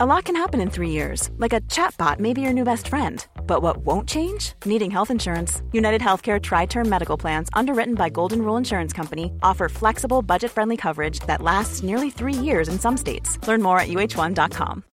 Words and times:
A 0.00 0.06
lot 0.06 0.26
can 0.26 0.36
happen 0.36 0.60
in 0.60 0.70
three 0.70 0.90
years, 0.90 1.28
like 1.38 1.52
a 1.52 1.60
chatbot 1.62 2.20
may 2.20 2.32
be 2.32 2.40
your 2.40 2.52
new 2.52 2.62
best 2.62 2.86
friend. 2.86 3.26
But 3.48 3.62
what 3.62 3.78
won't 3.78 4.08
change? 4.08 4.52
Needing 4.64 4.92
health 4.92 5.10
insurance. 5.10 5.60
United 5.72 6.00
Healthcare 6.00 6.40
Tri 6.40 6.66
Term 6.66 6.88
Medical 6.88 7.16
Plans, 7.18 7.48
underwritten 7.52 7.96
by 7.96 8.08
Golden 8.08 8.42
Rule 8.42 8.56
Insurance 8.56 8.92
Company, 8.92 9.32
offer 9.42 9.68
flexible, 9.68 10.22
budget 10.22 10.52
friendly 10.52 10.76
coverage 10.76 11.18
that 11.26 11.42
lasts 11.42 11.82
nearly 11.82 12.10
three 12.10 12.32
years 12.32 12.68
in 12.68 12.78
some 12.78 12.96
states. 12.96 13.44
Learn 13.48 13.60
more 13.60 13.80
at 13.80 13.88
uh1.com. 13.88 14.84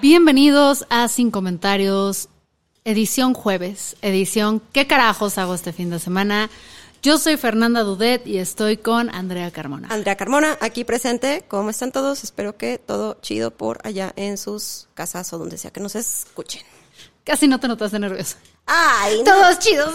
Bienvenidos 0.00 0.84
a 0.90 1.08
Sin 1.08 1.32
Comentarios, 1.32 2.28
edición 2.84 3.34
jueves, 3.34 3.96
edición 4.00 4.60
¿Qué 4.72 4.86
carajos 4.86 5.38
hago 5.38 5.54
este 5.54 5.72
fin 5.72 5.90
de 5.90 5.98
semana? 5.98 6.48
Yo 7.02 7.18
soy 7.18 7.36
Fernanda 7.36 7.82
Dudet 7.82 8.24
y 8.28 8.38
estoy 8.38 8.76
con 8.76 9.12
Andrea 9.12 9.50
Carmona. 9.50 9.88
Andrea 9.90 10.16
Carmona, 10.16 10.56
aquí 10.60 10.84
presente. 10.84 11.44
¿Cómo 11.48 11.70
están 11.70 11.90
todos? 11.90 12.22
Espero 12.22 12.56
que 12.56 12.78
todo 12.78 13.18
chido 13.20 13.50
por 13.50 13.80
allá 13.84 14.12
en 14.14 14.38
sus 14.38 14.86
casas 14.94 15.32
o 15.32 15.38
donde 15.38 15.58
sea 15.58 15.72
que 15.72 15.80
nos 15.80 15.96
escuchen. 15.96 16.62
Casi 17.24 17.48
no 17.48 17.58
te 17.58 17.66
notaste 17.68 17.98
nerviosa. 17.98 18.36
Ay, 18.66 19.18
no. 19.18 19.24
Todos 19.24 19.58
chidos. 19.58 19.92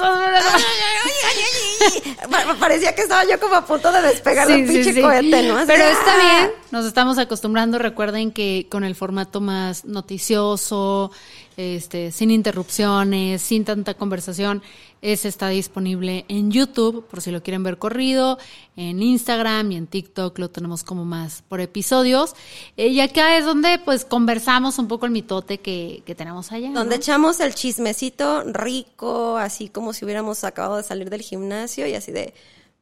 Pa- 2.30 2.55
Parecía 2.59 2.94
que 2.96 3.02
estaba 3.04 3.24
yo 3.26 3.40
como 3.40 3.55
a 3.55 3.66
punto 3.66 3.90
de 3.91 4.02
despegar 4.02 4.46
Sí, 4.48 4.66
sí, 4.68 4.74
pinche 4.74 4.94
sí. 4.94 5.02
cohete, 5.02 5.44
¿no? 5.44 5.58
Así, 5.58 5.68
Pero 5.68 5.84
está 5.85 6.13
¡ah! 6.13 6.21
bien, 6.21 6.52
nos 6.71 6.85
estamos 6.85 7.18
acostumbrando. 7.18 7.80
Recuerden 7.80 8.32
que 8.32 8.68
con 8.70 8.84
el 8.84 8.96
formato 8.96 9.40
más 9.41 9.85
noticioso, 9.85 11.12
este, 11.55 12.12
sin 12.12 12.32
interrupciones, 12.32 13.41
sin 13.41 13.63
tanta 13.66 13.94
conversación, 13.94 14.62
ese 15.02 15.28
está 15.28 15.50
disponible 15.50 16.26
en 16.28 16.52
YouTube, 16.52 17.05
por 17.05 17.22
si 17.22 17.32
lo 17.32 17.44
quieren 17.44 17.64
ver 17.64 17.78
corrido, 17.78 18.38
en 18.76 19.02
Instagram 19.02 19.72
y 19.72 19.76
en 19.78 19.88
TikTok 19.88 20.38
lo 20.40 20.50
tenemos 20.50 20.84
como 20.84 21.05
más 21.05 21.44
por 21.48 21.62
episodios. 21.62 22.35
Eh, 22.77 22.88
y 22.88 23.02
acá 23.02 23.38
es 23.38 23.46
donde 23.46 23.80
pues 23.80 24.05
conversamos 24.05 24.80
un 24.80 24.88
poco 24.88 25.05
el 25.05 25.12
mitote 25.12 25.60
que, 25.60 26.04
que 26.05 26.16
tenemos 26.16 26.52
allá. 26.52 26.70
¿no? 26.70 26.80
Donde 26.80 26.96
echamos 26.96 27.40
el 27.40 27.54
chismecito 27.54 28.44
rico, 28.44 29.38
así 29.38 29.70
como 29.70 29.94
si 29.94 30.05
hubiéramos 30.05 30.44
acabado 30.44 30.77
de 30.77 30.84
salir 30.84 31.10
del 31.10 31.21
gimnasio 31.21 31.88
y 31.88 31.93
así 31.93 32.12
de, 32.12 32.34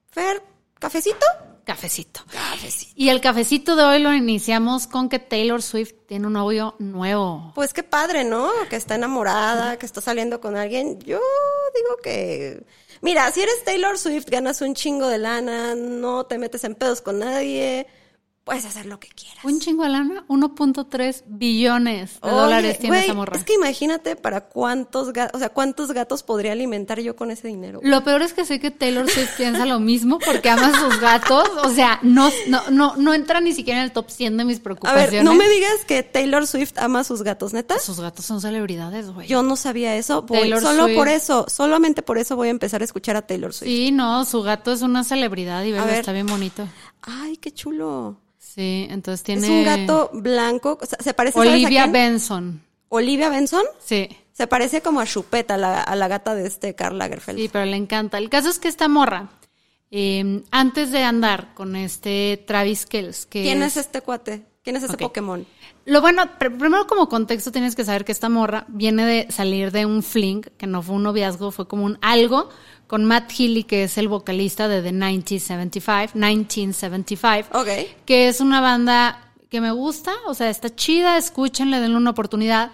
Fer, 0.09 0.41
¿cafecito? 0.79 1.25
Cafecito. 1.65 2.21
Cafecito. 2.31 2.93
Y 2.95 3.09
el 3.09 3.21
cafecito 3.21 3.75
de 3.75 3.83
hoy 3.83 3.99
lo 3.99 4.13
iniciamos 4.13 4.85
con 4.85 5.09
que 5.09 5.17
Taylor 5.17 5.63
Swift 5.63 5.93
tiene 6.07 6.27
un 6.27 6.33
novio 6.33 6.75
nuevo. 6.77 7.51
Pues 7.55 7.73
qué 7.73 7.81
padre, 7.81 8.23
¿no? 8.23 8.51
Que 8.69 8.75
está 8.75 8.95
enamorada, 8.95 9.77
que 9.77 9.87
está 9.87 9.99
saliendo 9.99 10.39
con 10.39 10.55
alguien. 10.55 10.99
Yo 10.99 11.19
digo 11.75 11.97
que... 12.03 12.63
Mira, 13.01 13.31
si 13.31 13.41
eres 13.41 13.63
Taylor 13.65 13.97
Swift, 13.97 14.29
ganas 14.29 14.61
un 14.61 14.75
chingo 14.75 15.07
de 15.07 15.17
lana, 15.17 15.73
no 15.73 16.27
te 16.27 16.37
metes 16.37 16.63
en 16.63 16.75
pedos 16.75 17.01
con 17.01 17.19
nadie, 17.19 17.87
puedes 18.45 18.63
hacer 18.63 18.85
lo 18.85 18.99
que 18.99 19.09
quieras. 19.09 19.43
Un 19.43 19.59
chingo 19.59 19.83
de 19.83 19.89
lana, 19.89 20.23
1.3 20.29 21.23
billones 21.25 22.21
de 22.21 22.29
Oye, 22.29 22.35
dólares 22.37 22.79
tiene 22.79 23.03
esa 23.03 23.13
morra. 23.15 23.35
Es 23.37 23.43
que 23.43 23.55
imagínate 23.55 24.15
para 24.15 24.41
cuántos 24.41 25.11
gatos, 25.13 25.35
o 25.35 25.39
sea, 25.39 25.49
cuántos 25.49 25.91
gatos 25.91 26.21
podría 26.23 26.51
alimentar 26.51 26.99
yo 27.01 27.15
con 27.15 27.31
ese 27.31 27.47
dinero. 27.47 27.79
Lo 27.83 28.03
peor 28.03 28.21
es 28.21 28.33
que 28.33 28.45
sé 28.45 28.59
que 28.59 28.69
Taylor 28.71 29.09
Swift 29.09 29.31
piensa 29.37 29.65
lo 29.65 29.79
mismo 29.79 30.19
porque 30.23 30.49
ama 30.49 30.67
a 30.67 30.79
sus 30.79 30.99
gatos. 31.01 31.49
O 31.63 31.69
sea, 31.71 31.99
no, 32.03 32.29
no, 32.47 32.61
no, 32.69 32.95
no 32.95 33.13
entra 33.15 33.41
ni 33.41 33.51
siquiera 33.53 33.79
en 33.79 33.85
el 33.85 33.91
top 33.91 34.09
100 34.11 34.37
de 34.37 34.45
mis 34.45 34.59
A 34.59 34.63
preocupaciones. 34.63 35.11
ver, 35.11 35.23
no 35.23 35.33
me 35.33 35.49
digas 35.49 35.83
que 35.87 36.03
Taylor 36.03 36.45
Swift 36.45 36.77
ama 36.77 36.99
a 36.99 37.03
sus 37.03 37.23
gatos, 37.23 37.51
¿neta? 37.51 37.79
Sus 37.79 37.99
gatos 37.99 38.25
son 38.25 38.41
celebridades, 38.41 39.09
güey. 39.09 39.27
Yo 39.27 39.41
no 39.41 39.55
sabía 39.55 39.95
eso. 39.95 40.21
Voy- 40.21 40.51
solo 40.61 40.83
Swift. 40.85 40.95
por 40.95 41.07
eso, 41.07 41.45
solamente 41.49 42.03
por 42.03 42.19
eso 42.19 42.35
voy 42.35 42.49
a 42.49 42.51
empezar 42.51 42.81
a 42.81 42.85
escuchar 42.85 43.15
a 43.15 43.23
Taylor 43.25 43.53
Swift. 43.53 43.67
Sí, 43.69 43.91
no, 43.91 44.23
su 44.23 44.43
gato 44.43 44.71
es 44.71 44.83
una 44.83 45.03
celebridad 45.03 45.63
y 45.63 45.71
ver. 45.71 45.89
está 45.89 46.11
bien 46.11 46.27
bonito. 46.27 46.67
Ay, 47.01 47.37
qué 47.37 47.51
chulo. 47.51 48.17
Sí, 48.55 48.87
entonces 48.89 49.21
tiene... 49.23 49.41
Es 49.45 49.49
un 49.49 49.65
gato 49.65 50.09
blanco, 50.13 50.77
o 50.81 50.85
sea, 50.85 50.97
se 51.01 51.13
parece 51.13 51.33
¿sabes 51.33 51.49
a 51.49 51.55
Olivia? 51.55 51.87
Benson. 51.87 52.61
Olivia 52.87 53.27
Benson. 53.29 53.63
Sí. 53.83 54.07
Se 54.31 54.47
parece 54.47 54.81
como 54.81 55.01
a 55.01 55.05
Chupeta, 55.05 55.57
la, 55.57 55.81
a 55.81 55.95
la 55.97 56.07
gata 56.07 56.35
de 56.35 56.47
este 56.47 56.73
Karl 56.73 56.97
Lagerfeld. 56.97 57.37
Sí, 57.37 57.49
pero 57.51 57.65
le 57.65 57.75
encanta. 57.75 58.17
El 58.17 58.29
caso 58.29 58.49
es 58.49 58.57
que 58.59 58.69
esta 58.69 58.87
morra, 58.87 59.29
eh, 59.91 60.41
antes 60.51 60.91
de 60.91 61.03
andar 61.03 61.53
con 61.53 61.75
este 61.75 62.43
Travis 62.47 62.85
Kells, 62.85 63.25
que 63.25 63.43
¿Quién 63.43 63.61
es 63.61 63.75
este 63.75 64.01
cuate? 64.01 64.45
¿Quién 64.63 64.77
es 64.77 64.83
ese 64.83 64.93
Ok. 64.93 64.99
Pokémon? 65.01 65.45
Lo 65.85 66.01
bueno, 66.01 66.23
pr- 66.39 66.57
primero 66.57 66.87
como 66.87 67.07
contexto 67.09 67.51
tienes 67.51 67.75
que 67.75 67.85
saber 67.85 68.03
que 68.05 68.11
esta 68.11 68.29
morra 68.29 68.65
viene 68.67 69.05
de 69.05 69.31
salir 69.31 69.71
de 69.71 69.85
un 69.85 70.01
fling, 70.01 70.41
que 70.57 70.65
no 70.65 70.81
fue 70.81 70.95
un 70.95 71.03
noviazgo, 71.03 71.51
fue 71.51 71.67
como 71.67 71.85
un 71.85 71.99
algo, 72.01 72.49
con 72.87 73.05
Matt 73.05 73.31
Healy, 73.31 73.63
que 73.63 73.83
es 73.83 73.97
el 73.97 74.07
vocalista 74.07 74.67
de 74.67 74.81
The 74.81 74.91
1975, 74.91 76.11
1975, 76.13 77.49
Ok. 77.59 77.67
que 78.05 78.27
es 78.27 78.41
una 78.41 78.61
banda 78.61 79.21
que 79.49 79.61
me 79.61 79.71
gusta, 79.71 80.11
o 80.27 80.33
sea, 80.33 80.49
está 80.49 80.73
chida, 80.75 81.17
escúchenle, 81.17 81.79
denle 81.79 81.97
una 81.97 82.11
oportunidad, 82.11 82.71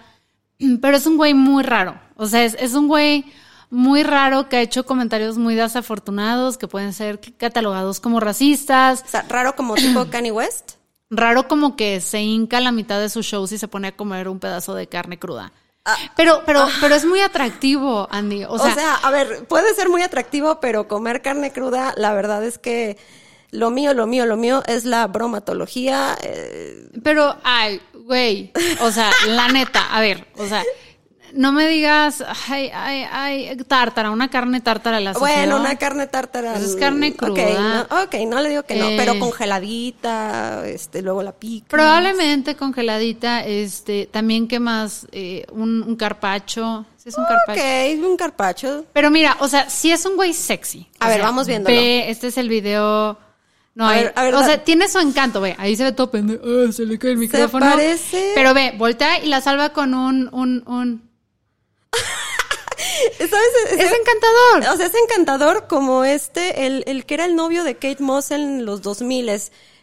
pero 0.80 0.96
es 0.96 1.06
un 1.06 1.16
güey 1.16 1.34
muy 1.34 1.62
raro, 1.62 1.98
o 2.16 2.26
sea, 2.26 2.44
es, 2.44 2.56
es 2.58 2.74
un 2.74 2.88
güey 2.88 3.24
muy 3.70 4.02
raro 4.02 4.48
que 4.50 4.56
ha 4.56 4.60
hecho 4.60 4.84
comentarios 4.84 5.38
muy 5.38 5.54
desafortunados, 5.54 6.58
que 6.58 6.68
pueden 6.68 6.92
ser 6.92 7.20
catalogados 7.38 8.00
como 8.00 8.20
racistas, 8.20 9.02
O 9.06 9.08
sea, 9.08 9.22
raro 9.28 9.56
como 9.56 9.74
tipo 9.76 10.06
Kanye 10.10 10.30
West. 10.32 10.72
Raro 11.08 11.46
como 11.48 11.76
que 11.76 12.00
se 12.00 12.22
hinca 12.22 12.58
a 12.58 12.60
la 12.60 12.72
mitad 12.72 12.98
de 13.00 13.08
sus 13.10 13.26
shows 13.26 13.52
y 13.52 13.58
se 13.58 13.68
pone 13.68 13.88
a 13.88 13.96
comer 13.96 14.28
un 14.28 14.38
pedazo 14.40 14.74
de 14.74 14.86
carne 14.88 15.18
cruda. 15.18 15.52
Pero, 16.16 16.42
pero, 16.46 16.66
pero 16.80 16.94
es 16.94 17.04
muy 17.04 17.20
atractivo, 17.20 18.06
Andy. 18.10 18.44
O 18.44 18.52
O 18.52 18.58
sea, 18.58 18.74
sea, 18.74 18.94
a 18.94 19.10
ver, 19.10 19.44
puede 19.46 19.74
ser 19.74 19.88
muy 19.88 20.02
atractivo, 20.02 20.60
pero 20.60 20.88
comer 20.88 21.22
carne 21.22 21.52
cruda, 21.52 21.92
la 21.96 22.12
verdad 22.14 22.44
es 22.44 22.58
que 22.58 22.96
lo 23.50 23.70
mío, 23.70 23.92
lo 23.92 24.06
mío, 24.06 24.24
lo 24.26 24.36
mío 24.36 24.62
es 24.66 24.84
la 24.84 25.06
bromatología. 25.08 26.16
eh, 26.22 26.88
pero, 27.02 27.36
ay, 27.44 27.80
güey. 28.04 28.52
O 28.80 28.90
sea, 28.92 29.10
la 29.26 29.48
neta, 29.48 29.94
a 29.94 30.00
ver, 30.00 30.26
o 30.38 30.46
sea, 30.46 30.62
no 31.34 31.52
me 31.52 31.66
digas, 31.68 32.22
ay, 32.48 32.70
ay, 32.74 33.04
ay, 33.10 33.56
tártara, 33.66 34.10
una 34.10 34.28
carne 34.30 34.60
tártara 34.60 35.00
la 35.00 35.12
bueno, 35.12 35.56
una 35.60 35.76
carne 35.76 36.06
tártara. 36.06 36.52
Pues 36.52 36.64
es 36.64 36.76
carne 36.76 37.14
cruda. 37.14 37.86
Ok, 37.90 37.90
no, 37.90 38.02
ok, 38.02 38.14
no 38.28 38.40
le 38.40 38.48
digo 38.50 38.62
que 38.64 38.76
no, 38.76 38.88
Eh. 38.88 38.94
pero 38.96 39.18
congeladita, 39.18 40.66
este, 40.66 41.02
luego 41.02 41.22
la 41.22 41.32
pica. 41.32 41.66
Probablemente 41.68 42.56
congeladita, 42.56 43.44
este, 43.44 44.06
también 44.10 44.48
que 44.48 44.60
más, 44.60 45.06
Eh, 45.12 45.44
un, 45.52 45.82
un 45.82 45.96
carpacho. 45.96 46.84
Sí, 46.96 47.08
es 47.08 47.18
un 47.18 47.24
carpacho. 47.24 47.60
Ok, 47.60 48.04
un 48.10 48.16
carpacho. 48.16 48.84
Pero 48.92 49.10
mira, 49.10 49.36
o 49.40 49.48
sea, 49.48 49.68
si 49.68 49.90
es 49.90 50.04
un 50.06 50.16
güey 50.16 50.32
sexy. 50.32 50.86
A 51.00 51.06
O 51.06 51.08
ver, 51.08 51.18
sea, 51.18 51.26
vamos 51.26 51.46
viéndolo. 51.46 51.74
Ve, 51.76 52.10
este 52.10 52.28
es 52.28 52.38
el 52.38 52.48
video. 52.48 53.18
No, 53.74 53.86
A 53.88 53.92
hay- 53.92 54.02
ver, 54.04 54.12
a 54.16 54.22
ver, 54.24 54.34
o 54.34 54.42
sea, 54.44 54.62
tiene 54.62 54.88
su 54.88 54.98
encanto, 54.98 55.40
ve. 55.40 55.56
Ahí 55.58 55.74
se 55.76 55.84
ve 55.84 55.92
todo 55.92 56.10
pendejo. 56.10 56.42
Ah, 56.44 56.70
se 56.72 56.84
le 56.86 56.98
cae 56.98 57.12
el 57.12 57.16
micrófono. 57.18 57.64
parece- 57.66 58.32
Pero 58.34 58.52
ve, 58.54 58.74
voltea 58.76 59.18
y 59.24 59.26
la 59.28 59.40
salva 59.40 59.70
con 59.70 59.94
un, 59.94 60.28
un, 60.32 60.62
un. 60.66 61.10
¿Sabes? 63.18 63.32
Es 63.72 63.92
encantador. 63.92 64.74
O 64.74 64.76
sea, 64.76 64.86
es 64.86 64.94
encantador 64.94 65.66
como 65.68 66.04
este, 66.04 66.66
el, 66.66 66.84
el 66.86 67.06
que 67.06 67.14
era 67.14 67.24
el 67.24 67.36
novio 67.36 67.64
de 67.64 67.74
Kate 67.74 67.98
Moss 68.02 68.30
en 68.30 68.64
los 68.64 68.82
2000 68.82 69.30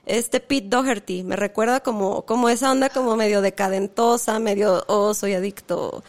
este 0.06 0.40
Pete 0.40 0.68
Doherty. 0.68 1.24
Me 1.24 1.36
recuerda 1.36 1.82
como, 1.82 2.26
como 2.26 2.50
esa 2.50 2.72
onda 2.72 2.90
como 2.90 3.16
medio 3.16 3.42
decadentosa, 3.42 4.40
medio, 4.40 4.84
oh, 4.88 5.14
soy 5.14 5.34
adicto, 5.34 6.04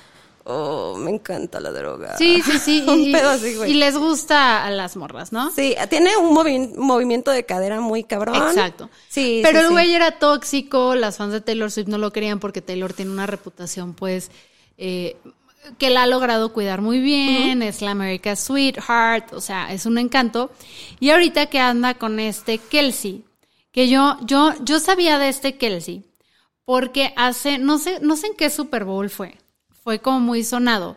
oh, 0.45 0.97
me 0.97 1.11
encanta 1.11 1.61
la 1.61 1.71
droga. 1.71 2.17
Sí, 2.17 2.43
sí, 2.43 2.59
sí. 2.59 2.85
Un 2.89 3.01
y, 3.01 3.13
pedo 3.13 3.31
así, 3.31 3.55
güey. 3.55 3.71
y 3.71 3.75
les 3.75 3.97
gusta 3.97 4.65
a 4.65 4.71
las 4.71 4.97
morras, 4.97 5.33
¿no? 5.33 5.51
Sí, 5.51 5.77
tiene 5.91 6.17
un 6.17 6.35
movi- 6.35 6.75
movimiento 6.77 7.31
de 7.31 7.45
cadera 7.45 7.81
muy 7.81 8.05
cabrón. 8.05 8.37
Exacto. 8.37 8.89
Sí, 9.09 9.41
Pero 9.45 9.59
sí, 9.59 9.63
el 9.65 9.69
sí. 9.69 9.73
güey 9.73 9.95
era 9.95 10.19
tóxico, 10.19 10.95
las 10.95 11.19
fans 11.19 11.33
de 11.33 11.41
Taylor 11.41 11.71
Swift 11.71 11.89
no 11.89 11.99
lo 11.99 12.13
querían 12.13 12.41
porque 12.41 12.63
Taylor 12.63 12.93
tiene 12.93 13.11
una 13.13 13.27
reputación, 13.27 13.95
pues, 13.95 14.31
eh, 14.79 15.17
que 15.79 15.91
la 15.91 16.05
ha 16.05 16.07
logrado 16.07 16.53
cuidar 16.53 16.81
muy 16.81 17.01
bien, 17.01 17.63
es 17.63 17.83
la 17.83 17.93
America 17.93 18.35
Sweetheart, 18.37 19.33
o 19.33 19.41
sea, 19.41 19.73
es 19.73 19.87
un 19.87 19.99
encanto. 19.99 20.51
Y 20.99 21.11
ahorita 21.11 21.47
que 21.47 21.59
anda 21.59 21.95
con 21.95 22.19
este 22.21 22.59
Kelsey, 22.59 23.25
que 23.73 23.89
yo, 23.89 24.17
yo, 24.23 24.53
yo 24.63 24.81
sabía 24.81 25.19
de 25.19 25.29
este 25.29 25.57
Kelsey, 25.57 26.05
porque 26.65 27.13
hace, 27.17 27.59
no 27.59 27.79
sé, 27.79 27.99
no 28.01 28.17
sé 28.17 28.29
en 28.29 28.35
qué 28.37 28.51
Super 28.51 28.85
Bowl 28.85 29.11
fue, 29.11 29.37
fue 29.83 30.01
como 30.01 30.21
muy 30.21 30.45
sonado, 30.45 30.97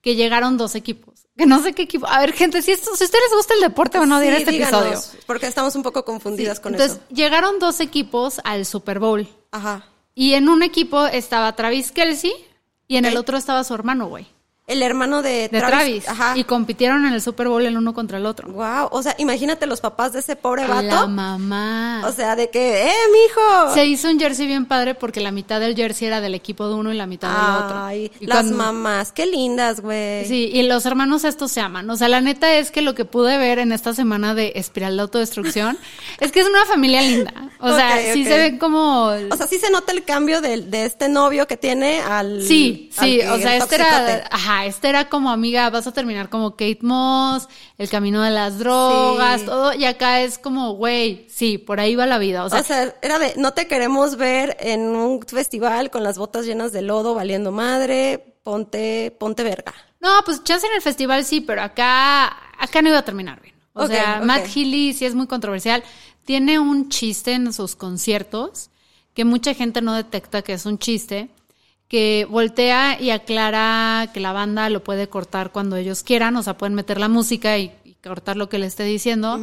que 0.00 0.16
llegaron 0.16 0.56
dos 0.56 0.74
equipos. 0.74 1.14
Que 1.36 1.46
no 1.46 1.60
sé 1.60 1.72
qué 1.72 1.82
equipo. 1.82 2.06
A 2.06 2.20
ver, 2.20 2.32
gente, 2.32 2.62
si, 2.62 2.70
esto, 2.70 2.94
si 2.94 3.02
a 3.02 3.06
ustedes 3.06 3.24
les 3.28 3.36
gusta 3.36 3.54
el 3.54 3.60
deporte 3.60 3.98
o 3.98 4.06
no, 4.06 4.18
Sí, 4.20 4.26
diré 4.26 4.36
este 4.38 4.52
díganos, 4.52 4.86
episodio. 4.86 5.22
Porque 5.26 5.46
estamos 5.48 5.74
un 5.74 5.82
poco 5.82 6.04
confundidas 6.04 6.60
con 6.60 6.74
Entonces, 6.74 6.98
eso. 6.98 7.06
llegaron 7.12 7.58
dos 7.58 7.80
equipos 7.80 8.40
al 8.44 8.64
Super 8.66 9.00
Bowl. 9.00 9.26
Ajá. 9.50 9.84
Y 10.14 10.34
en 10.34 10.48
un 10.48 10.62
equipo 10.62 11.04
estaba 11.06 11.56
Travis 11.56 11.90
Kelsey 11.90 12.32
y 12.88 12.96
en 12.96 13.04
el 13.04 13.16
otro 13.16 13.36
estaba 13.36 13.64
su 13.64 13.74
hermano, 13.74 14.06
güey. 14.06 14.26
El 14.66 14.82
hermano 14.82 15.20
de, 15.20 15.50
de 15.50 15.60
Travis. 15.60 16.08
Ajá. 16.08 16.38
Y 16.38 16.44
compitieron 16.44 17.04
en 17.04 17.12
el 17.12 17.20
Super 17.20 17.48
Bowl 17.48 17.66
el 17.66 17.76
uno 17.76 17.92
contra 17.92 18.16
el 18.16 18.24
otro. 18.24 18.48
Wow, 18.48 18.88
o 18.92 19.02
sea, 19.02 19.14
imagínate 19.18 19.66
los 19.66 19.82
papás 19.82 20.14
de 20.14 20.20
ese 20.20 20.36
pobre 20.36 20.66
vato. 20.66 20.82
La 20.82 21.06
mamá. 21.06 22.02
O 22.06 22.12
sea, 22.12 22.34
de 22.34 22.48
que, 22.48 22.86
¡eh, 22.86 22.92
mijo! 23.12 23.74
Se 23.74 23.84
hizo 23.84 24.08
un 24.08 24.18
jersey 24.18 24.46
bien 24.46 24.64
padre 24.64 24.94
porque 24.94 25.20
la 25.20 25.32
mitad 25.32 25.60
del 25.60 25.76
jersey 25.76 26.06
era 26.06 26.22
del 26.22 26.34
equipo 26.34 26.66
de 26.66 26.74
uno 26.76 26.94
y 26.94 26.96
la 26.96 27.04
mitad 27.06 27.28
del 27.28 27.64
otro. 27.64 27.78
Ay, 27.84 28.10
Y 28.20 28.26
las 28.26 28.36
cuando- 28.38 28.56
mamás, 28.56 29.12
qué 29.12 29.26
lindas, 29.26 29.80
güey. 29.82 30.24
Sí, 30.26 30.48
y 30.50 30.62
los 30.62 30.86
hermanos 30.86 31.24
estos 31.24 31.52
se 31.52 31.60
aman. 31.60 31.90
O 31.90 31.96
sea, 31.96 32.08
la 32.08 32.22
neta 32.22 32.54
es 32.54 32.70
que 32.70 32.80
lo 32.80 32.94
que 32.94 33.04
pude 33.04 33.36
ver 33.36 33.58
en 33.58 33.70
esta 33.70 33.92
semana 33.92 34.34
de 34.34 34.52
espiral 34.56 34.96
de 34.96 35.02
autodestrucción 35.02 35.76
es 36.20 36.32
que 36.32 36.40
es 36.40 36.48
una 36.48 36.64
familia 36.64 37.02
linda. 37.02 37.50
O 37.60 37.76
sea, 37.76 37.98
sí 38.14 38.24
se 38.24 38.38
ven 38.38 38.56
como... 38.58 39.08
O 39.30 39.36
sea, 39.36 39.46
sí 39.46 39.58
se 39.58 39.70
nota 39.70 39.92
el 39.92 40.04
cambio 40.04 40.40
de, 40.40 40.62
de 40.62 40.86
este 40.86 41.10
novio 41.10 41.46
que 41.46 41.58
tiene 41.58 42.00
al. 42.00 42.42
Sí, 42.42 42.90
al 42.96 43.04
sí, 43.06 43.18
que- 43.18 43.28
o 43.28 43.36
sea, 43.38 43.56
este 43.58 43.74
era, 43.74 43.84
toxicote. 43.90 44.24
Ajá, 44.54 44.66
este 44.66 44.88
era 44.88 45.08
como 45.08 45.30
amiga, 45.30 45.68
vas 45.70 45.86
a 45.86 45.92
terminar 45.92 46.28
como 46.28 46.52
Kate 46.52 46.78
Moss, 46.82 47.48
el 47.78 47.88
camino 47.88 48.22
de 48.22 48.30
las 48.30 48.58
drogas, 48.58 49.40
Sí. 49.40 49.46
todo, 49.46 49.72
y 49.74 49.84
acá 49.84 50.20
es 50.22 50.38
como, 50.38 50.72
güey, 50.74 51.26
sí, 51.28 51.58
por 51.58 51.80
ahí 51.80 51.94
va 51.96 52.06
la 52.06 52.18
vida, 52.18 52.44
o 52.44 52.50
sea, 52.50 52.60
O 52.60 52.64
sea, 52.64 52.94
era 53.02 53.18
de, 53.18 53.34
no 53.36 53.52
te 53.52 53.66
queremos 53.66 54.16
ver 54.16 54.56
en 54.60 54.80
un 54.96 55.20
festival 55.22 55.90
con 55.90 56.02
las 56.02 56.18
botas 56.18 56.46
llenas 56.46 56.72
de 56.72 56.82
lodo, 56.82 57.14
valiendo 57.14 57.52
madre, 57.52 58.36
ponte, 58.42 59.14
ponte 59.18 59.42
verga. 59.42 59.72
no, 60.00 60.10
pues 60.24 60.42
chance 60.44 60.66
en 60.66 60.74
el 60.74 60.82
festival 60.82 61.24
sí, 61.24 61.40
pero 61.40 61.62
acá, 61.62 62.26
acá 62.58 62.82
no 62.82 62.90
iba 62.90 62.98
a 62.98 63.04
terminar 63.04 63.40
bien. 63.40 63.54
O 63.72 63.86
sea. 63.88 64.20
Matt 64.22 64.46
Healy 64.54 64.92
sí 64.92 65.04
es 65.04 65.14
muy 65.14 65.26
controversial, 65.26 65.82
tiene 66.24 66.58
un 66.58 66.88
chiste 66.90 67.32
en 67.32 67.52
sus 67.52 67.74
conciertos 67.74 68.70
que 69.14 69.24
mucha 69.24 69.52
gente 69.54 69.80
no 69.82 69.94
detecta 69.94 70.42
que 70.42 70.52
es 70.52 70.64
un 70.66 70.78
chiste, 70.78 71.28
que 71.88 72.26
voltea 72.28 73.00
y 73.00 73.10
aclara 73.10 74.10
que 74.12 74.20
la 74.20 74.32
banda 74.32 74.68
lo 74.70 74.82
puede 74.82 75.08
cortar 75.08 75.52
cuando 75.52 75.76
ellos 75.76 76.02
quieran, 76.02 76.36
o 76.36 76.42
sea, 76.42 76.56
pueden 76.56 76.74
meter 76.74 76.98
la 76.98 77.08
música 77.08 77.58
y, 77.58 77.72
y 77.84 77.94
cortar 77.94 78.36
lo 78.36 78.48
que 78.48 78.58
le 78.58 78.66
esté 78.66 78.84
diciendo. 78.84 79.40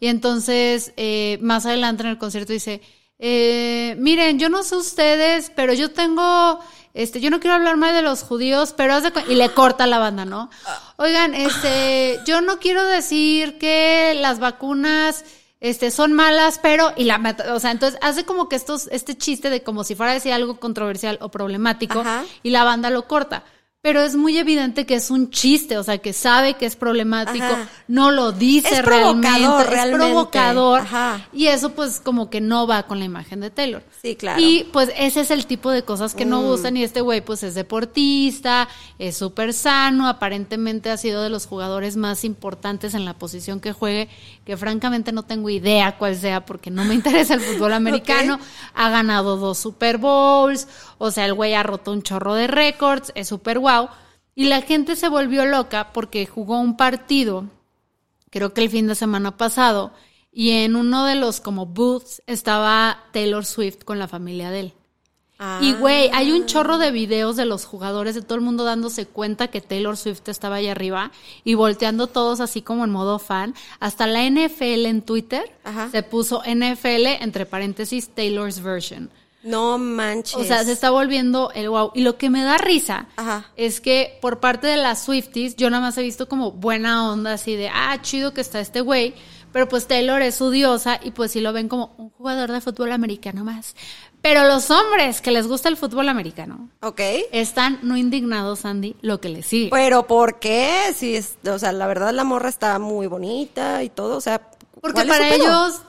Y 0.00 0.06
entonces, 0.06 0.92
eh, 0.96 1.38
más 1.40 1.66
adelante 1.66 2.02
en 2.02 2.10
el 2.10 2.18
concierto 2.18 2.52
dice, 2.52 2.82
eh, 3.18 3.96
miren, 3.98 4.38
yo 4.38 4.48
no 4.48 4.62
sé 4.62 4.76
ustedes, 4.76 5.50
pero 5.56 5.72
yo 5.72 5.90
tengo, 5.90 6.60
este, 6.94 7.20
yo 7.20 7.30
no 7.30 7.40
quiero 7.40 7.56
hablar 7.56 7.76
mal 7.76 7.92
de 7.92 8.02
los 8.02 8.22
judíos, 8.22 8.74
pero 8.76 8.94
cu-", 9.00 9.32
y 9.32 9.34
le 9.34 9.50
corta 9.50 9.86
la 9.88 9.98
banda, 9.98 10.24
¿no? 10.24 10.50
Oigan, 10.96 11.34
este, 11.34 12.20
yo 12.26 12.40
no 12.40 12.60
quiero 12.60 12.84
decir 12.84 13.58
que 13.58 14.14
las 14.20 14.38
vacunas, 14.38 15.24
este, 15.60 15.90
son 15.90 16.12
malas, 16.12 16.60
pero, 16.62 16.92
y 16.96 17.04
la, 17.04 17.36
o 17.52 17.60
sea, 17.60 17.72
entonces 17.72 17.98
hace 18.02 18.24
como 18.24 18.48
que 18.48 18.56
estos, 18.56 18.88
este 18.92 19.16
chiste 19.16 19.50
de 19.50 19.62
como 19.62 19.84
si 19.84 19.94
fuera 19.94 20.12
a 20.12 20.14
decir 20.14 20.32
algo 20.32 20.60
controversial 20.60 21.18
o 21.20 21.30
problemático, 21.30 22.00
Ajá. 22.00 22.24
y 22.42 22.50
la 22.50 22.64
banda 22.64 22.90
lo 22.90 23.08
corta. 23.08 23.44
Pero 23.80 24.02
es 24.02 24.16
muy 24.16 24.36
evidente 24.36 24.86
que 24.86 24.96
es 24.96 25.08
un 25.08 25.30
chiste, 25.30 25.78
o 25.78 25.84
sea, 25.84 25.98
que 25.98 26.12
sabe 26.12 26.54
que 26.54 26.66
es 26.66 26.74
problemático, 26.74 27.44
Ajá. 27.44 27.68
no 27.86 28.10
lo 28.10 28.32
dice 28.32 28.74
Es 28.74 28.84
realmente, 28.84 29.28
provocador, 29.38 29.74
es 29.74 29.94
provocador. 29.94 30.80
Ajá. 30.80 31.28
Y 31.32 31.46
eso 31.46 31.70
pues 31.70 32.00
como 32.00 32.28
que 32.28 32.40
no 32.40 32.66
va 32.66 32.82
con 32.82 32.98
la 32.98 33.04
imagen 33.04 33.38
de 33.38 33.50
Taylor. 33.50 33.84
Sí, 34.02 34.16
claro. 34.16 34.40
Y 34.42 34.64
pues 34.72 34.90
ese 34.98 35.20
es 35.20 35.30
el 35.30 35.46
tipo 35.46 35.70
de 35.70 35.84
cosas 35.84 36.14
que 36.16 36.26
Mm. 36.26 36.28
no 36.28 36.42
gustan 36.42 36.76
y 36.76 36.82
este 36.82 37.02
güey 37.02 37.20
pues 37.20 37.44
es 37.44 37.54
deportista, 37.54 38.68
es 38.98 39.16
súper 39.16 39.54
sano, 39.54 40.08
aparentemente 40.08 40.90
ha 40.90 40.96
sido 40.96 41.22
de 41.22 41.30
los 41.30 41.46
jugadores 41.46 41.96
más 41.96 42.24
importantes 42.24 42.94
en 42.94 43.04
la 43.04 43.14
posición 43.14 43.60
que 43.60 43.72
juegue, 43.72 44.08
que 44.44 44.56
francamente 44.56 45.12
no 45.12 45.22
tengo 45.22 45.50
idea 45.50 45.96
cuál 45.98 46.16
sea 46.16 46.44
porque 46.44 46.72
no 46.72 46.84
me 46.84 46.94
interesa 46.96 47.34
el 47.34 47.40
fútbol 47.40 47.72
americano. 47.74 48.40
Ha 48.74 48.90
ganado 48.90 49.36
dos 49.36 49.58
Super 49.58 49.98
Bowls, 49.98 50.66
o 50.98 51.12
sea, 51.12 51.26
el 51.26 51.34
güey 51.34 51.54
ha 51.54 51.62
roto 51.62 51.92
un 51.92 52.02
chorro 52.02 52.34
de 52.34 52.48
récords, 52.48 53.12
es 53.14 53.28
súper 53.28 53.60
Y 54.34 54.44
la 54.44 54.62
gente 54.62 54.96
se 54.96 55.08
volvió 55.08 55.44
loca 55.44 55.92
porque 55.92 56.26
jugó 56.26 56.60
un 56.60 56.76
partido 56.76 57.46
creo 58.30 58.52
que 58.52 58.62
el 58.62 58.70
fin 58.70 58.86
de 58.86 58.94
semana 58.94 59.36
pasado, 59.36 59.92
y 60.32 60.50
en 60.50 60.76
uno 60.76 61.04
de 61.04 61.14
los 61.14 61.40
como 61.40 61.66
booths 61.66 62.22
estaba 62.26 63.04
Taylor 63.12 63.44
Swift 63.44 63.84
con 63.84 63.98
la 63.98 64.08
familia 64.08 64.50
de 64.50 64.60
él. 64.60 64.72
Ah. 65.40 65.60
Y 65.62 65.72
güey, 65.74 66.10
hay 66.12 66.32
un 66.32 66.46
chorro 66.46 66.78
de 66.78 66.90
videos 66.90 67.36
de 67.36 67.46
los 67.46 67.64
jugadores, 67.64 68.14
de 68.14 68.22
todo 68.22 68.34
el 68.34 68.44
mundo 68.44 68.64
dándose 68.64 69.06
cuenta 69.06 69.48
que 69.48 69.60
Taylor 69.60 69.96
Swift 69.96 70.28
estaba 70.28 70.56
ahí 70.56 70.66
arriba 70.66 71.12
y 71.44 71.54
volteando 71.54 72.08
todos 72.08 72.40
así 72.40 72.60
como 72.60 72.84
en 72.84 72.90
modo 72.90 73.18
fan. 73.20 73.54
Hasta 73.78 74.08
la 74.08 74.28
NFL 74.28 74.86
en 74.86 75.02
Twitter 75.02 75.50
Ajá. 75.62 75.90
se 75.90 76.02
puso 76.02 76.42
NFL 76.42 77.06
entre 77.20 77.46
paréntesis 77.46 78.08
Taylor's 78.08 78.60
version. 78.60 79.10
No 79.42 79.78
manches. 79.78 80.34
O 80.36 80.44
sea, 80.44 80.64
se 80.64 80.72
está 80.72 80.90
volviendo 80.90 81.50
el 81.54 81.68
wow. 81.70 81.92
Y 81.94 82.00
lo 82.02 82.18
que 82.18 82.28
me 82.30 82.42
da 82.42 82.58
risa 82.58 83.06
Ajá. 83.16 83.46
es 83.56 83.80
que 83.80 84.18
por 84.20 84.40
parte 84.40 84.66
de 84.66 84.76
las 84.76 85.04
Swifties, 85.04 85.56
yo 85.56 85.70
nada 85.70 85.80
más 85.80 85.96
he 85.98 86.02
visto 86.02 86.28
como 86.28 86.52
buena 86.52 87.10
onda, 87.10 87.34
así 87.34 87.54
de, 87.54 87.68
ah, 87.72 87.98
chido 88.02 88.34
que 88.34 88.40
está 88.40 88.60
este 88.60 88.80
güey. 88.80 89.14
Pero 89.52 89.66
pues 89.68 89.86
Taylor 89.86 90.20
es 90.20 90.34
su 90.34 90.50
diosa 90.50 91.00
y 91.02 91.12
pues 91.12 91.32
sí 91.32 91.40
lo 91.40 91.52
ven 91.54 91.68
como 91.68 91.94
un 91.96 92.10
jugador 92.10 92.52
de 92.52 92.60
fútbol 92.60 92.92
americano 92.92 93.44
más. 93.44 93.74
Pero 94.20 94.44
los 94.44 94.70
hombres 94.70 95.20
que 95.22 95.30
les 95.30 95.46
gusta 95.46 95.68
el 95.70 95.76
fútbol 95.76 96.08
americano 96.08 96.68
Ok. 96.82 97.00
están 97.32 97.78
no 97.82 97.96
indignados, 97.96 98.64
Andy, 98.66 98.96
lo 99.00 99.20
que 99.20 99.28
les 99.30 99.46
sigue. 99.46 99.70
Pero 99.70 100.06
¿por 100.06 100.38
qué? 100.38 100.92
Si 100.94 101.14
es, 101.16 101.38
o 101.50 101.58
sea, 101.58 101.72
la 101.72 101.86
verdad 101.86 102.12
la 102.12 102.24
morra 102.24 102.48
está 102.50 102.78
muy 102.78 103.06
bonita 103.06 103.82
y 103.84 103.88
todo, 103.88 104.16
o 104.16 104.20
sea, 104.20 104.50
Porque 104.82 105.04
¿cuál 105.06 105.08
es 105.08 105.14
su 105.16 105.22
para 105.22 105.34
ellos, 105.34 105.82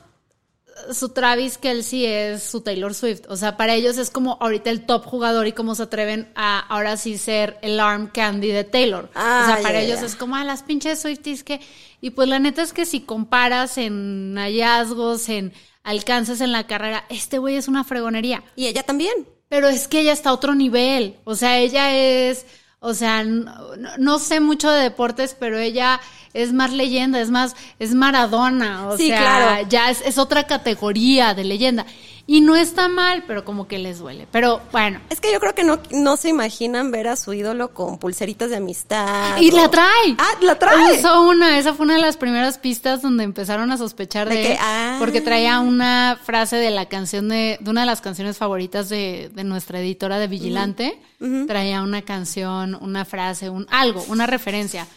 su 0.93 1.09
Travis 1.09 1.57
Kelsey 1.57 2.05
es 2.05 2.43
su 2.43 2.61
Taylor 2.61 2.93
Swift. 2.93 3.21
O 3.29 3.37
sea, 3.37 3.57
para 3.57 3.75
ellos 3.75 3.97
es 3.97 4.09
como 4.09 4.37
ahorita 4.39 4.69
el 4.69 4.85
top 4.85 5.05
jugador 5.05 5.47
y 5.47 5.53
cómo 5.53 5.75
se 5.75 5.83
atreven 5.83 6.31
a 6.35 6.59
ahora 6.59 6.97
sí 6.97 7.17
ser 7.17 7.57
el 7.61 7.79
arm 7.79 8.07
candy 8.07 8.49
de 8.49 8.63
Taylor. 8.63 9.09
Ah, 9.15 9.41
o 9.43 9.45
sea, 9.47 9.57
ya, 9.57 9.63
para 9.63 9.81
ellos 9.81 10.01
es 10.01 10.15
como, 10.15 10.35
ah, 10.35 10.43
las 10.43 10.63
pinches 10.63 10.99
Swifties 10.99 11.43
que... 11.43 11.61
Y 12.01 12.11
pues 12.11 12.29
la 12.29 12.39
neta 12.39 12.61
es 12.61 12.73
que 12.73 12.85
si 12.85 13.01
comparas 13.01 13.77
en 13.77 14.35
hallazgos, 14.37 15.27
en 15.29 15.53
alcances 15.83 16.41
en 16.41 16.51
la 16.51 16.65
carrera, 16.67 17.05
este 17.09 17.39
güey 17.39 17.55
es 17.55 17.67
una 17.67 17.83
fregonería. 17.83 18.43
Y 18.55 18.67
ella 18.67 18.83
también. 18.83 19.27
Pero 19.49 19.67
es 19.67 19.87
que 19.87 20.01
ella 20.01 20.13
está 20.13 20.29
a 20.29 20.33
otro 20.33 20.55
nivel. 20.55 21.17
O 21.23 21.35
sea, 21.35 21.57
ella 21.57 21.93
es, 21.95 22.45
o 22.79 22.93
sea, 22.93 23.23
no, 23.23 23.75
no- 23.97 24.19
sé 24.19 24.39
mucho 24.39 24.69
de 24.71 24.81
deportes, 24.83 25.35
pero 25.39 25.57
ella 25.57 25.99
es 26.33 26.53
más 26.53 26.71
leyenda, 26.71 27.19
es 27.19 27.29
más, 27.29 27.55
es 27.79 27.93
Maradona. 27.93 28.87
O 28.87 28.97
Sí, 28.97 29.07
sea, 29.07 29.19
claro. 29.19 29.67
ya 29.69 29.89
es, 29.89 30.01
es 30.05 30.17
otra 30.17 30.45
categoría 30.47 31.33
de 31.33 31.43
leyenda. 31.43 31.85
Y 32.27 32.42
no 32.42 32.56
está 32.56 32.88
mal, 32.88 33.24
pero 33.27 33.44
como 33.45 33.68
que 33.68 33.80
les 33.80 34.00
duele. 34.00 34.27
Pero 34.31 34.62
bueno. 34.71 35.00
Es 35.10 35.19
que 35.19 35.31
yo 35.31 35.39
creo 35.39 35.56
que 35.56 35.63
no, 35.63 35.80
no 35.92 36.18
se 36.18 36.30
imaginan 36.30 36.92
ver 36.92 37.07
a 37.07 37.16
su 37.16 37.33
ídolo 37.33 37.74
con 37.74 37.98
pulseritas 37.98 38.50
de 38.50 38.57
amistad. 38.57 39.38
Y 39.39 39.51
o- 39.51 39.56
la 39.56 39.69
trae. 39.69 40.16
Ah, 40.18 40.31
la 40.42 40.57
trae. 40.60 41.00
Usó 41.00 41.24
una, 41.27 41.57
esa 41.57 41.74
fue 41.74 41.86
una 41.86 41.95
de 41.95 42.01
las 42.01 42.18
primeras 42.18 42.57
pistas 42.57 43.01
donde 43.01 43.24
empezaron 43.24 43.71
a 43.71 43.77
sospechar 43.77 44.30
de, 44.30 44.36
De 44.36 44.42
que, 44.44 44.51
él, 44.54 44.57
ah. 44.62 44.95
porque 45.00 45.21
traía 45.21 45.60
una 45.60 46.19
frase 46.24 46.56
de 46.57 46.69
la 46.71 46.88
canción 46.88 47.30
de, 47.30 47.57
de 47.60 47.69
una 47.71 47.81
de 47.81 47.88
las 47.88 48.01
canciones 48.01 48.38
favoritas 48.38 48.89
de, 48.89 49.31
de 49.33 49.44
nuestra 49.44 49.80
editora 49.80 50.19
de 50.19 50.27
Vigilante. 50.27 51.00
Traía 51.48 51.81
una 51.81 52.04
canción, 52.04 52.75
una 52.80 53.04
frase, 53.04 53.50
un 53.50 53.68
algo, 53.69 54.04
una 54.07 54.25
referencia. 54.25 54.88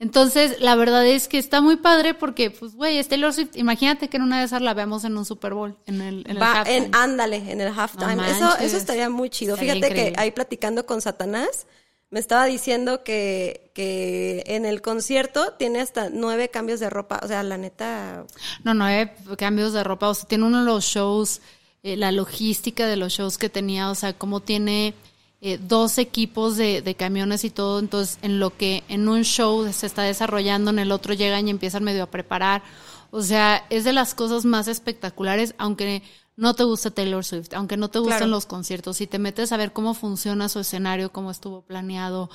Entonces, 0.00 0.56
la 0.60 0.76
verdad 0.76 1.06
es 1.06 1.28
que 1.28 1.36
está 1.36 1.60
muy 1.60 1.76
padre 1.76 2.14
porque, 2.14 2.50
pues, 2.50 2.74
güey, 2.74 2.96
es 2.96 3.06
Taylor 3.08 3.34
Swift. 3.34 3.54
Imagínate 3.54 4.08
que 4.08 4.16
en 4.16 4.22
una 4.22 4.38
de 4.40 4.46
esas 4.46 4.62
la 4.62 4.72
veamos 4.72 5.04
en 5.04 5.16
un 5.16 5.26
Super 5.26 5.52
Bowl, 5.52 5.76
en 5.86 6.00
el, 6.00 6.20
en 6.24 6.30
el 6.30 6.42
Va 6.42 6.52
halftime. 6.60 6.76
en, 6.86 6.94
ándale, 6.94 7.36
en 7.36 7.60
el 7.60 7.68
halftime. 7.68 8.16
No 8.16 8.24
eso, 8.24 8.56
eso 8.58 8.78
estaría 8.78 9.10
muy 9.10 9.28
chido. 9.28 9.54
Estaría 9.54 9.74
Fíjate 9.74 9.88
increíble. 9.92 10.12
que 10.14 10.20
ahí 10.20 10.30
platicando 10.30 10.86
con 10.86 11.02
Satanás, 11.02 11.66
me 12.08 12.18
estaba 12.18 12.46
diciendo 12.46 13.04
que, 13.04 13.70
que 13.74 14.42
en 14.46 14.64
el 14.64 14.80
concierto 14.80 15.52
tiene 15.58 15.82
hasta 15.82 16.08
nueve 16.10 16.48
cambios 16.48 16.80
de 16.80 16.88
ropa. 16.88 17.20
O 17.22 17.28
sea, 17.28 17.42
la 17.42 17.58
neta. 17.58 18.24
No, 18.64 18.88
eh, 18.88 19.12
cambios 19.36 19.74
de 19.74 19.84
ropa. 19.84 20.08
O 20.08 20.14
sea, 20.14 20.26
tiene 20.26 20.44
uno 20.44 20.60
de 20.60 20.64
los 20.64 20.82
shows, 20.86 21.42
eh, 21.82 21.98
la 21.98 22.10
logística 22.10 22.86
de 22.86 22.96
los 22.96 23.12
shows 23.12 23.36
que 23.36 23.50
tenía, 23.50 23.90
o 23.90 23.94
sea, 23.94 24.14
cómo 24.14 24.40
tiene 24.40 24.94
eh, 25.40 25.58
dos 25.58 25.98
equipos 25.98 26.56
de, 26.56 26.82
de 26.82 26.94
camiones 26.94 27.44
y 27.44 27.50
todo. 27.50 27.78
Entonces, 27.78 28.18
en 28.22 28.38
lo 28.40 28.56
que 28.56 28.84
en 28.88 29.08
un 29.08 29.22
show 29.24 29.70
se 29.72 29.86
está 29.86 30.02
desarrollando, 30.02 30.70
en 30.70 30.78
el 30.78 30.92
otro 30.92 31.14
llegan 31.14 31.46
y 31.48 31.50
empiezan 31.50 31.84
medio 31.84 32.02
a 32.04 32.10
preparar. 32.10 32.62
O 33.10 33.22
sea, 33.22 33.64
es 33.70 33.84
de 33.84 33.92
las 33.92 34.14
cosas 34.14 34.44
más 34.44 34.68
espectaculares, 34.68 35.54
aunque 35.58 36.02
no 36.36 36.54
te 36.54 36.64
guste 36.64 36.90
Taylor 36.90 37.24
Swift, 37.24 37.52
aunque 37.54 37.76
no 37.76 37.88
te 37.90 37.98
gusten 37.98 38.18
Claro. 38.18 38.30
los 38.30 38.46
conciertos, 38.46 38.96
si 38.98 39.06
te 39.06 39.18
metes 39.18 39.52
a 39.52 39.56
ver 39.56 39.72
cómo 39.72 39.94
funciona 39.94 40.48
su 40.48 40.60
escenario, 40.60 41.10
cómo 41.12 41.30
estuvo 41.30 41.62
planeado, 41.62 42.30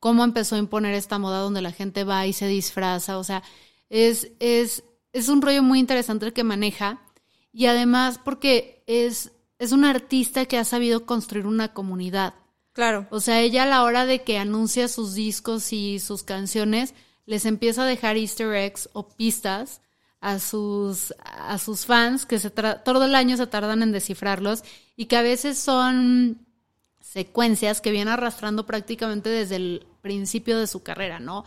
cómo 0.00 0.24
empezó 0.24 0.56
a 0.56 0.58
imponer 0.58 0.94
esta 0.94 1.18
moda 1.18 1.40
donde 1.40 1.62
la 1.62 1.72
gente 1.72 2.04
va 2.04 2.26
y 2.26 2.32
se 2.32 2.48
disfraza, 2.48 3.18
o 3.18 3.24
sea, 3.24 3.42
es, 3.88 4.28
es, 4.40 4.82
es 5.12 5.28
un 5.28 5.40
rollo 5.42 5.62
muy 5.62 5.78
interesante 5.78 6.26
el 6.26 6.32
que 6.32 6.44
maneja 6.44 7.00
y 7.52 7.66
además 7.66 8.20
porque 8.22 8.82
es, 8.86 9.32
es 9.58 9.72
una 9.72 9.90
artista 9.90 10.44
que 10.46 10.58
ha 10.58 10.64
sabido 10.64 11.06
construir 11.06 11.46
una 11.46 11.72
comunidad. 11.72 12.34
Claro. 12.76 13.06
O 13.08 13.20
sea, 13.20 13.40
ella 13.40 13.62
a 13.62 13.66
la 13.66 13.84
hora 13.84 14.04
de 14.04 14.22
que 14.22 14.36
anuncia 14.36 14.86
sus 14.88 15.14
discos 15.14 15.72
y 15.72 15.98
sus 15.98 16.22
canciones, 16.22 16.92
les 17.24 17.46
empieza 17.46 17.84
a 17.84 17.86
dejar 17.86 18.18
easter 18.18 18.54
eggs 18.54 18.90
o 18.92 19.08
pistas 19.08 19.80
a 20.20 20.38
sus, 20.38 21.14
a 21.24 21.56
sus 21.56 21.86
fans 21.86 22.26
que 22.26 22.38
se 22.38 22.50
todo 22.50 23.06
el 23.06 23.14
año 23.14 23.38
se 23.38 23.46
tardan 23.46 23.82
en 23.82 23.92
descifrarlos 23.92 24.62
y 24.94 25.06
que 25.06 25.16
a 25.16 25.22
veces 25.22 25.56
son 25.56 26.46
secuencias 27.00 27.80
que 27.80 27.92
vienen 27.92 28.12
arrastrando 28.12 28.66
prácticamente 28.66 29.30
desde 29.30 29.56
el 29.56 29.86
principio 30.06 30.56
de 30.56 30.68
su 30.68 30.84
carrera, 30.84 31.18
¿no? 31.18 31.44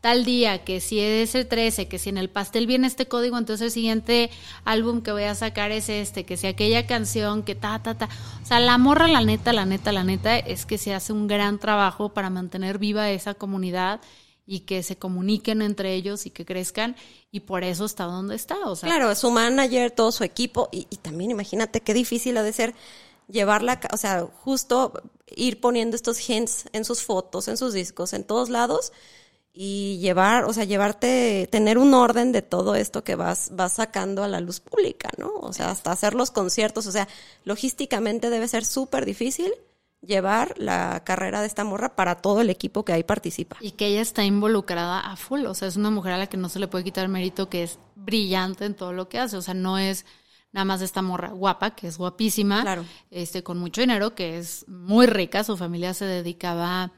Tal 0.00 0.24
día, 0.24 0.64
que 0.64 0.80
si 0.80 0.98
es 0.98 1.36
el 1.36 1.46
13, 1.46 1.86
que 1.86 2.00
si 2.00 2.08
en 2.08 2.18
el 2.18 2.28
pastel 2.28 2.66
viene 2.66 2.88
este 2.88 3.06
código, 3.06 3.38
entonces 3.38 3.66
el 3.66 3.70
siguiente 3.70 4.30
álbum 4.64 5.00
que 5.00 5.12
voy 5.12 5.24
a 5.24 5.34
sacar 5.36 5.70
es 5.70 5.88
este, 5.88 6.24
que 6.24 6.36
si 6.36 6.48
aquella 6.48 6.86
canción, 6.86 7.44
que 7.44 7.54
ta, 7.54 7.80
ta, 7.82 7.96
ta. 7.96 8.08
O 8.42 8.46
sea, 8.46 8.58
la 8.58 8.78
morra, 8.78 9.06
la 9.06 9.20
neta, 9.22 9.52
la 9.52 9.64
neta, 9.64 9.92
la 9.92 10.02
neta, 10.02 10.38
es 10.38 10.66
que 10.66 10.76
se 10.78 10.92
hace 10.92 11.12
un 11.12 11.28
gran 11.28 11.60
trabajo 11.60 12.08
para 12.08 12.30
mantener 12.30 12.78
viva 12.78 13.10
esa 13.10 13.34
comunidad 13.34 14.00
y 14.46 14.60
que 14.60 14.82
se 14.82 14.96
comuniquen 14.96 15.62
entre 15.62 15.94
ellos 15.94 16.26
y 16.26 16.30
que 16.30 16.44
crezcan 16.44 16.96
y 17.30 17.40
por 17.40 17.62
eso 17.62 17.84
está 17.84 18.04
donde 18.04 18.34
está. 18.34 18.56
O 18.64 18.74
sea, 18.74 18.88
Claro, 18.88 19.14
su 19.14 19.30
manager, 19.30 19.92
todo 19.92 20.10
su 20.10 20.24
equipo 20.24 20.68
y, 20.72 20.88
y 20.90 20.96
también 20.96 21.30
imagínate 21.30 21.82
qué 21.82 21.94
difícil 21.94 22.36
ha 22.38 22.42
de 22.42 22.52
ser 22.52 22.74
llevarla, 23.30 23.80
o 23.92 23.96
sea, 23.96 24.26
justo 24.42 24.92
ir 25.36 25.60
poniendo 25.60 25.96
estos 25.96 26.28
hints 26.28 26.64
en 26.72 26.84
sus 26.84 27.02
fotos, 27.02 27.48
en 27.48 27.56
sus 27.56 27.72
discos, 27.72 28.12
en 28.12 28.24
todos 28.24 28.48
lados 28.48 28.92
y 29.52 29.98
llevar, 29.98 30.44
o 30.44 30.52
sea, 30.52 30.64
llevarte, 30.64 31.48
tener 31.50 31.78
un 31.78 31.92
orden 31.94 32.32
de 32.32 32.42
todo 32.42 32.76
esto 32.76 33.02
que 33.02 33.16
vas, 33.16 33.50
vas 33.52 33.74
sacando 33.74 34.22
a 34.22 34.28
la 34.28 34.40
luz 34.40 34.60
pública, 34.60 35.10
¿no? 35.18 35.32
O 35.40 35.52
sea, 35.52 35.70
hasta 35.70 35.90
hacer 35.90 36.14
los 36.14 36.30
conciertos, 36.30 36.86
o 36.86 36.92
sea, 36.92 37.08
logísticamente 37.44 38.30
debe 38.30 38.46
ser 38.46 38.64
súper 38.64 39.04
difícil 39.04 39.52
llevar 40.02 40.54
la 40.56 41.02
carrera 41.04 41.40
de 41.40 41.46
esta 41.46 41.64
morra 41.64 41.94
para 41.94 42.16
todo 42.16 42.40
el 42.40 42.48
equipo 42.48 42.84
que 42.84 42.92
ahí 42.92 43.02
participa. 43.02 43.56
Y 43.60 43.72
que 43.72 43.88
ella 43.88 44.00
está 44.00 44.24
involucrada 44.24 45.00
a 45.00 45.16
full. 45.16 45.44
O 45.46 45.54
sea, 45.54 45.68
es 45.68 45.76
una 45.76 45.90
mujer 45.90 46.12
a 46.12 46.18
la 46.18 46.26
que 46.28 46.36
no 46.36 46.48
se 46.48 46.58
le 46.58 46.68
puede 46.68 46.84
quitar 46.84 47.08
mérito, 47.08 47.50
que 47.50 47.64
es 47.64 47.78
brillante 47.96 48.64
en 48.64 48.74
todo 48.74 48.92
lo 48.92 49.08
que 49.08 49.18
hace. 49.18 49.36
O 49.36 49.42
sea, 49.42 49.54
no 49.54 49.78
es 49.78 50.06
nada 50.52 50.64
más 50.64 50.80
esta 50.82 51.02
morra 51.02 51.28
guapa, 51.30 51.74
que 51.76 51.86
es 51.86 51.96
guapísima, 51.98 52.62
Claro. 52.62 52.84
este, 53.10 53.42
con 53.42 53.58
mucho 53.58 53.80
dinero, 53.80 54.14
que 54.14 54.38
es 54.38 54.64
muy 54.68 55.06
rica. 55.06 55.44
Su 55.44 55.56
familia 55.56 55.94
se 55.94 56.04
dedicaba 56.04 56.92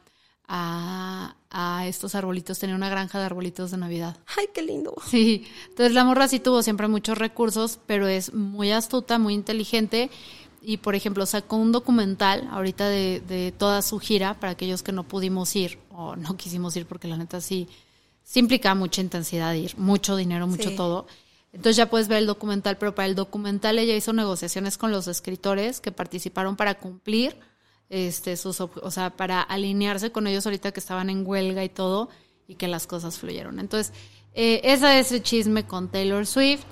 a, 0.49 1.37
a 1.51 1.87
estos 1.87 2.15
arbolitos, 2.15 2.59
tenía 2.59 2.77
una 2.77 2.89
granja 2.89 3.19
de 3.19 3.25
arbolitos 3.27 3.71
de 3.71 3.77
Navidad. 3.79 4.17
Ay, 4.37 4.47
qué 4.53 4.63
lindo. 4.63 4.95
Sí, 5.09 5.47
entonces 5.69 5.93
la 5.95 6.05
morra 6.05 6.29
sí 6.29 6.41
tuvo 6.41 6.63
siempre 6.63 6.89
muchos 6.89 7.19
recursos, 7.19 7.79
pero 7.87 8.07
es 8.09 8.33
muy 8.35 8.71
astuta, 8.73 9.19
muy 9.19 9.35
inteligente. 9.35 10.11
Y 10.65 10.77
por 10.77 10.95
ejemplo, 10.95 11.27
sacó 11.27 11.57
un 11.57 11.73
documental 11.73 12.49
ahorita 12.53 12.89
de, 12.89 13.21
de 13.21 13.51
toda 13.53 13.83
su 13.83 13.99
gira 13.99 14.39
para 14.39 14.53
aquellos 14.53 14.83
que 14.83 14.93
no 14.93 15.03
pudimos 15.05 15.55
ir 15.57 15.79
o 15.91 16.15
no 16.17 16.37
quisimos 16.37 16.77
ir 16.77 16.87
porque 16.87 17.09
la 17.09 17.17
neta 17.17 17.41
sí, 17.41 17.69
sí 18.23 18.39
implica 18.41 18.75
mucha 18.77 19.01
intensidad 19.01 19.53
ir, 19.55 19.77
mucho 19.77 20.15
dinero, 20.17 20.47
mucho 20.47 20.69
Sí. 20.71 20.77
todo. 20.77 21.07
Entonces 21.53 21.77
ya 21.77 21.91
puedes 21.91 22.09
ver 22.09 22.19
el 22.19 22.27
documental, 22.27 22.79
pero 22.79 22.95
para 22.95 23.07
el 23.07 23.15
documental 23.15 23.79
ella 23.79 23.95
hizo 23.95 24.13
negociaciones 24.13 24.79
con 24.79 24.91
los 24.91 25.07
escritores 25.07 25.81
que 25.81 25.93
participaron 25.93 26.57
para 26.57 26.75
cumplir 26.75 27.37
este 27.91 28.39
sus 28.39 28.59
o 28.61 28.91
sea, 28.91 29.11
para 29.11 29.43
alinearse 29.43 30.11
con 30.13 30.27
ellos 30.27 30.47
ahorita 30.47 30.73
que 30.73 30.81
estaban 30.81 31.11
en 31.11 31.27
huelga 31.27 31.63
y 31.63 31.69
todo 31.69 32.09
y 32.49 32.55
que 32.55 32.69
las 32.69 32.87
cosas 32.87 33.19
fluyeron. 33.19 33.59
Entonces, 33.59 33.93
eh, 34.33 34.63
ese 34.65 34.99
es 34.99 35.13
el 35.13 35.23
chisme 35.23 35.67
con 35.67 35.89
Taylor 35.91 36.27
Swift. 36.27 36.63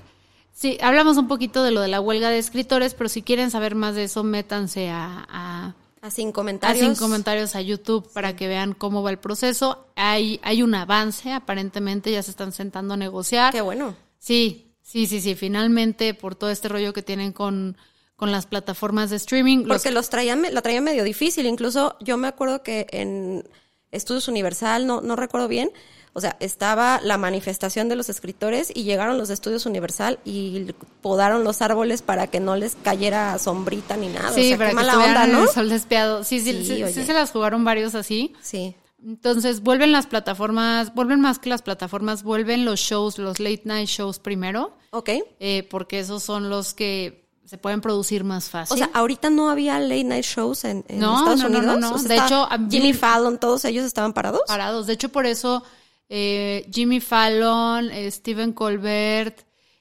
Sí, 0.52 0.78
hablamos 0.80 1.18
un 1.18 1.28
poquito 1.28 1.62
de 1.62 1.70
lo 1.72 1.82
de 1.82 1.88
la 1.88 2.00
huelga 2.00 2.30
de 2.30 2.38
escritores, 2.38 2.94
pero 2.94 3.08
si 3.08 3.22
quieren 3.22 3.50
saber 3.50 3.74
más 3.74 3.94
de 3.94 4.04
eso, 4.04 4.24
métanse 4.24 4.88
a, 4.90 5.26
a, 5.28 5.74
A 6.00 6.10
sin 6.10 6.30
a 6.30 6.32
comentarios. 6.32 6.84
sin 6.84 6.96
comentarios 6.96 7.54
a 7.54 7.60
YouTube 7.60 8.10
para 8.12 8.34
que 8.34 8.48
vean 8.48 8.72
cómo 8.72 9.02
va 9.02 9.10
el 9.10 9.18
proceso. 9.18 9.86
Hay, 9.96 10.40
hay 10.42 10.62
un 10.62 10.74
avance, 10.74 11.32
aparentemente 11.32 12.10
ya 12.10 12.22
se 12.22 12.30
están 12.30 12.52
sentando 12.52 12.94
a 12.94 12.96
negociar. 12.96 13.52
Qué 13.52 13.60
bueno. 13.60 13.94
Sí, 14.18 14.69
sí, 14.90 15.06
sí, 15.06 15.20
sí. 15.20 15.34
Finalmente, 15.34 16.14
por 16.14 16.34
todo 16.34 16.50
este 16.50 16.68
rollo 16.68 16.92
que 16.92 17.02
tienen 17.02 17.32
con, 17.32 17.76
con 18.16 18.32
las 18.32 18.46
plataformas 18.46 19.10
de 19.10 19.16
streaming. 19.16 19.58
los- 19.64 19.68
Porque 19.78 19.90
los 19.90 20.10
traían, 20.10 20.42
la 20.50 20.62
traían 20.62 20.84
medio 20.84 21.04
difícil. 21.04 21.46
Incluso 21.46 21.96
yo 22.00 22.16
me 22.16 22.28
acuerdo 22.28 22.62
que 22.62 22.86
en 22.90 23.44
Estudios 23.92 24.28
Universal, 24.28 24.86
no, 24.86 25.00
no 25.00 25.16
recuerdo 25.16 25.48
bien, 25.48 25.70
o 26.12 26.20
sea, 26.20 26.36
estaba 26.40 27.00
la 27.04 27.18
manifestación 27.18 27.88
de 27.88 27.94
los 27.94 28.08
escritores 28.08 28.72
y 28.74 28.82
llegaron 28.82 29.16
los 29.16 29.28
de 29.28 29.34
Estudios 29.34 29.64
Universal 29.64 30.18
y 30.24 30.72
podaron 31.02 31.44
los 31.44 31.62
árboles 31.62 32.02
para 32.02 32.26
que 32.26 32.40
no 32.40 32.56
les 32.56 32.74
cayera 32.82 33.38
sombrita 33.38 33.96
ni 33.96 34.08
nada. 34.08 34.32
sí, 34.32 34.40
o 34.40 34.48
sea, 34.48 34.56
para 34.58 34.70
qué 34.70 34.76
que 34.76 34.82
mala 34.82 34.98
onda, 34.98 35.26
¿no? 35.28 35.42
el 35.44 35.48
sol 35.48 35.68
despiado. 35.68 36.24
Sí, 36.24 36.40
sí, 36.40 36.64
Sí, 36.64 36.82
sí, 36.84 36.92
sí 36.92 37.04
se 37.04 37.12
las 37.12 37.30
jugaron 37.30 37.64
varios 37.64 37.94
así. 37.94 38.32
Sí. 38.42 38.74
Entonces 39.04 39.62
vuelven 39.62 39.92
las 39.92 40.06
plataformas, 40.06 40.94
vuelven 40.94 41.20
más 41.20 41.38
que 41.38 41.48
las 41.48 41.62
plataformas, 41.62 42.22
vuelven 42.22 42.64
los 42.64 42.80
shows, 42.80 43.18
los 43.18 43.40
late 43.40 43.62
night 43.64 43.88
shows 43.88 44.18
primero, 44.18 44.76
Ok. 44.90 45.10
eh, 45.40 45.66
porque 45.70 46.00
esos 46.00 46.22
son 46.22 46.50
los 46.50 46.74
que 46.74 47.28
se 47.46 47.58
pueden 47.58 47.80
producir 47.80 48.22
más 48.24 48.48
fácil. 48.50 48.74
O 48.74 48.76
sea, 48.78 48.90
ahorita 48.94 49.30
no 49.30 49.50
había 49.50 49.80
late 49.80 50.04
night 50.04 50.24
shows 50.24 50.64
en, 50.64 50.84
en 50.88 51.00
No, 51.00 51.18
Estados 51.18 51.40
no, 51.40 51.48
no, 51.48 51.58
Unidos. 51.58 51.78
no, 51.80 51.90
no. 51.90 51.96
O 51.96 51.98
sea, 51.98 52.08
De 52.08 52.16
hecho, 52.26 52.48
Jimmy 52.70 52.92
Fallon, 52.92 53.38
todos 53.38 53.64
ellos 53.64 53.84
estaban 53.84 54.12
parados. 54.12 54.42
parados. 54.46 54.86
De 54.86 54.92
hecho, 54.92 55.08
por 55.08 55.26
eso 55.26 55.62
eh, 56.08 56.68
Jimmy 56.72 57.00
Fallon, 57.00 57.90
eh, 57.90 58.10
Stephen 58.10 58.52
Colbert, 58.52 59.40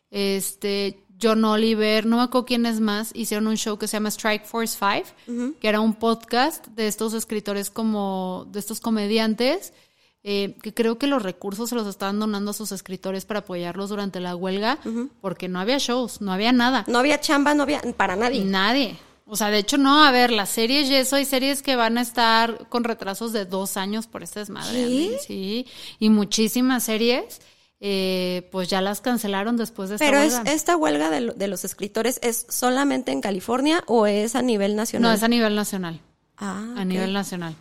este 0.10 1.06
John 1.22 1.44
Oliver, 1.44 2.06
no 2.06 2.18
me 2.18 2.24
acuerdo 2.24 2.46
quién 2.46 2.66
es 2.66 2.80
más, 2.80 3.12
hicieron 3.14 3.48
un 3.48 3.58
show 3.58 3.78
que 3.78 3.88
se 3.88 3.98
llama 3.98 4.10
Strike 4.10 4.46
Force 4.46 4.78
5, 5.26 5.56
que 5.60 5.68
era 5.68 5.80
un 5.80 5.94
podcast 5.94 6.66
de 6.68 6.88
estos 6.88 7.14
escritores 7.14 7.70
como, 7.70 8.48
de 8.52 8.60
estos 8.60 8.80
comediantes, 8.80 9.74
eh, 10.24 10.56
que 10.62 10.74
creo 10.74 10.98
que 10.98 11.08
los 11.08 11.24
recursos 11.24 11.70
se 11.70 11.76
los 11.76 11.88
estaban 11.88 12.20
donando 12.20 12.52
a 12.52 12.54
sus 12.54 12.72
escritores 12.72 13.26
para 13.26 13.42
apoyarlos 13.42 13.90
durante 13.90 14.20
la 14.20 14.36
huelga, 14.36 14.78
porque 15.22 15.48
no 15.48 15.60
había 15.60 15.78
shows, 15.78 16.22
no 16.22 16.32
había 16.32 16.52
nada. 16.52 16.86
No 16.88 17.00
había 17.00 17.20
chamba, 17.20 17.54
no 17.54 17.64
había 17.64 17.82
para 17.96 18.16
nadie. 18.16 18.44
Nadie. 18.44 18.98
O 19.32 19.36
sea, 19.36 19.50
de 19.52 19.60
hecho, 19.60 19.78
no, 19.78 20.04
a 20.04 20.12
ver, 20.12 20.32
las 20.32 20.50
series 20.50 20.90
y 20.90 20.96
eso, 20.96 21.16
hay 21.16 21.24
series 21.26 21.62
que 21.62 21.76
van 21.76 22.00
a 22.00 22.02
estar 22.02 22.68
con 22.68 22.84
retrasos 22.84 23.32
de 23.32 23.46
dos 23.46 23.78
años 23.78 24.08
por 24.08 24.24
este 24.24 24.40
desmadre. 24.40 24.84
Andy, 24.84 25.12
Sí, 25.26 25.68
y 26.00 26.10
muchísimas 26.10 26.84
series, 26.84 27.40
eh, 27.82 28.48
pues 28.52 28.68
ya 28.70 28.82
las 28.82 29.00
cancelaron 29.02 29.56
después 29.58 29.90
de 29.90 29.96
esta 29.96 30.06
Pero 30.06 30.20
es, 30.20 30.34
huelga. 30.34 30.52
esta 30.52 30.76
huelga 30.76 31.10
de, 31.10 31.22
lo- 31.22 31.34
de 31.34 31.48
los 31.48 31.64
escritores 31.64 32.20
es 32.22 32.46
solamente 32.50 33.12
en 33.12 33.22
California 33.22 33.84
o 33.88 34.06
es 34.06 34.36
a 34.36 34.42
nivel 34.42 34.76
nacional? 34.76 35.10
No, 35.12 35.16
es 35.16 35.24
a 35.24 35.28
nivel 35.30 35.56
nacional. 35.56 36.02
Ah, 36.38 36.74
a 36.78 36.86
nivel 36.86 37.14
nacional. 37.14 37.56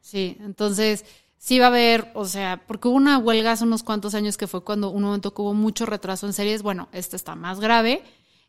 Sí, 0.00 0.36
entonces 0.40 1.04
sí 1.38 1.58
va 1.58 1.66
a 1.66 1.68
haber, 1.68 2.10
o 2.14 2.24
sea, 2.26 2.62
porque 2.66 2.88
hubo 2.88 2.96
una 2.96 3.18
huelga 3.18 3.52
hace 3.52 3.64
unos 3.64 3.82
cuantos 3.82 4.14
años 4.14 4.36
que 4.36 4.46
fue 4.46 4.62
cuando 4.62 4.90
un 4.90 5.02
momento 5.02 5.32
que 5.32 5.40
hubo 5.42 5.54
mucho 5.54 5.86
retraso 5.86 6.26
en 6.26 6.32
series. 6.34 6.62
Bueno, 6.62 6.88
esta 6.92 7.16
está 7.16 7.34
más 7.34 7.58
grave, 7.60 8.02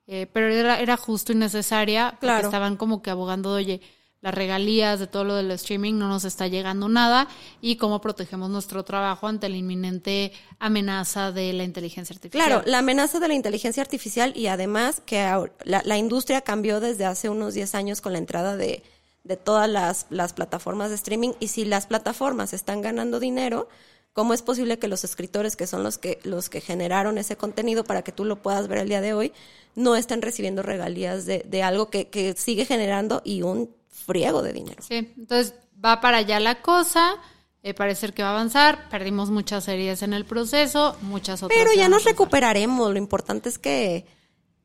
eh, 0.07 0.27
pero 0.33 0.47
era, 0.53 0.79
era 0.81 0.97
justo 0.97 1.31
y 1.31 1.35
necesaria 1.35 2.11
porque 2.11 2.25
Claro. 2.27 2.47
estaban 2.47 2.75
como 2.75 3.01
que 3.01 3.09
abogando, 3.11 3.51
oye, 3.53 3.81
las 4.23 4.33
regalías 4.33 5.01
de 5.01 5.07
todo 5.07 5.25
lo 5.25 5.35
del 5.35 5.51
streaming 5.51 5.95
no 5.95 6.07
nos 6.07 6.23
está 6.23 6.47
llegando 6.47 6.87
nada 6.87 7.27
y 7.59 7.75
cómo 7.75 7.99
protegemos 7.99 8.49
nuestro 8.49 8.83
trabajo 8.85 9.27
ante 9.27 9.49
la 9.49 9.57
inminente 9.57 10.31
amenaza 10.59 11.33
de 11.33 11.51
la 11.51 11.65
inteligencia 11.65 12.13
artificial. 12.13 12.47
Claro, 12.47 12.63
la 12.65 12.79
amenaza 12.79 13.19
de 13.19 13.27
la 13.27 13.33
inteligencia 13.33 13.83
artificial 13.83 14.31
y 14.33 14.47
además 14.47 15.01
que 15.05 15.17
la, 15.65 15.81
la 15.83 15.97
industria 15.97 16.39
cambió 16.39 16.79
desde 16.79 17.03
hace 17.03 17.27
unos 17.27 17.53
10 17.53 17.75
años 17.75 17.99
con 17.99 18.13
la 18.13 18.19
entrada 18.19 18.55
de, 18.55 18.81
de 19.25 19.35
todas 19.35 19.69
las, 19.69 20.05
las 20.09 20.31
plataformas 20.31 20.87
de 20.87 20.95
streaming 20.95 21.31
y 21.41 21.49
si 21.49 21.65
las 21.65 21.87
plataformas 21.87 22.53
están 22.53 22.81
ganando 22.81 23.19
dinero, 23.19 23.67
¿cómo 24.13 24.33
es 24.33 24.41
posible 24.41 24.79
que 24.79 24.87
los 24.87 25.03
escritores, 25.03 25.57
que 25.57 25.67
son 25.67 25.83
los 25.83 25.97
que, 25.97 26.19
los 26.23 26.49
que 26.49 26.61
generaron 26.61 27.17
ese 27.17 27.35
contenido 27.35 27.83
para 27.83 28.03
que 28.03 28.13
tú 28.13 28.23
lo 28.23 28.41
puedas 28.41 28.69
ver 28.69 28.77
el 28.77 28.87
día 28.87 29.01
de 29.01 29.13
hoy, 29.13 29.33
no 29.75 29.97
estén 29.97 30.21
recibiendo 30.21 30.63
regalías 30.63 31.25
de, 31.25 31.43
de 31.45 31.61
algo 31.61 31.89
que, 31.89 32.07
que 32.07 32.35
sigue 32.37 32.63
generando 32.63 33.21
y 33.25 33.41
un 33.41 33.82
friego 33.93 34.41
de 34.41 34.53
dinero? 34.53 34.83
Sí, 34.85 35.13
entonces 35.17 35.53
va 35.83 36.01
para 36.01 36.17
allá 36.17 36.39
la 36.39 36.61
cosa. 36.61 37.15
eh, 37.63 37.73
parece 37.73 38.11
que 38.11 38.21
va 38.21 38.29
a 38.29 38.31
avanzar. 38.33 38.89
Perdimos 38.89 39.29
muchas 39.29 39.63
series 39.63 40.01
en 40.03 40.13
el 40.13 40.25
proceso, 40.25 40.97
muchas 41.01 41.41
otras. 41.43 41.57
Pero 41.57 41.71
ya 41.73 41.87
nos 41.87 42.03
recuperaremos, 42.03 42.91
lo 42.91 42.97
importante 42.97 43.47
es 43.47 43.57
que, 43.57 44.05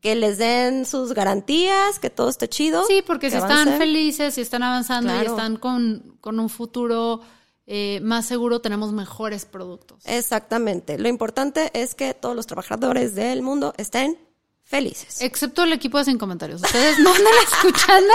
que 0.00 0.16
les 0.16 0.38
den 0.38 0.84
sus 0.84 1.12
garantías, 1.12 2.00
que 2.00 2.10
todo 2.10 2.28
esté 2.28 2.48
chido. 2.48 2.84
Sí, 2.86 3.02
porque 3.06 3.28
que 3.28 3.30
si 3.32 3.36
están 3.36 3.78
felices, 3.78 4.34
si 4.34 4.40
están 4.40 4.64
avanzando 4.64 5.14
y 5.22 5.26
están 5.26 5.56
con, 5.56 6.18
con 6.20 6.40
un 6.40 6.48
futuro 6.48 7.20
eh, 7.66 8.00
más 8.02 8.26
seguro, 8.26 8.60
tenemos 8.60 8.92
mejores 8.92 9.44
productos. 9.44 10.02
Exactamente. 10.06 10.98
Lo 10.98 11.08
importante 11.08 11.70
es 11.74 11.94
que 11.94 12.14
todos 12.14 12.34
los 12.34 12.46
trabajadores 12.46 13.14
del 13.14 13.42
mundo 13.42 13.74
estén 13.76 14.18
felices. 14.68 15.22
Excepto 15.22 15.64
el 15.64 15.72
equipo 15.72 15.96
de 15.98 16.04
Sin 16.04 16.18
Comentarios. 16.18 16.62
Ustedes 16.62 16.98
no 16.98 17.10
andan 17.10 17.32
escuchando 17.52 18.12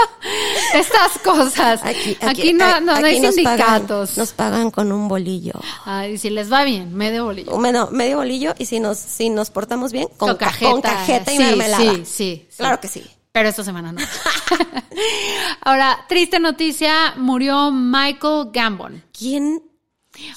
estas 0.72 1.18
cosas. 1.24 1.80
Aquí, 1.84 2.52
no, 2.52 2.80
no, 2.80 3.00
no 3.00 3.06
hay 3.06 3.18
nos 3.20 3.34
sindicatos. 3.34 4.10
Pagan, 4.10 4.18
nos 4.20 4.32
pagan 4.32 4.70
con 4.70 4.92
un 4.92 5.08
bolillo. 5.08 5.52
Ay, 5.84 6.16
si 6.16 6.30
les 6.30 6.52
va 6.52 6.62
bien, 6.64 6.94
medio 6.94 7.24
bolillo. 7.24 7.56
Bueno, 7.58 7.88
medio 7.90 8.18
bolillo 8.18 8.54
y 8.58 8.66
si 8.66 8.78
nos, 8.80 8.98
si 8.98 9.30
nos 9.30 9.50
portamos 9.50 9.90
bien, 9.92 10.06
con, 10.16 10.28
Con 10.30 10.36
ca- 10.36 10.46
cajeta. 10.46 10.70
con 10.70 10.80
cajeta 10.80 11.32
y 11.32 11.36
Sí, 11.36 11.42
mermelada. 11.42 11.78
sí, 11.94 12.02
sí, 12.04 12.46
sí. 12.48 12.56
Claro 12.56 12.80
que 12.80 12.88
sí. 12.88 13.04
Pero 13.32 13.48
esta 13.48 13.64
semana 13.64 13.90
no. 13.90 14.00
Ahora, 15.62 16.04
triste 16.08 16.38
noticia, 16.38 17.14
murió 17.16 17.70
Michael 17.72 18.50
Gambon. 18.52 19.02
¿Quién, 19.16 19.60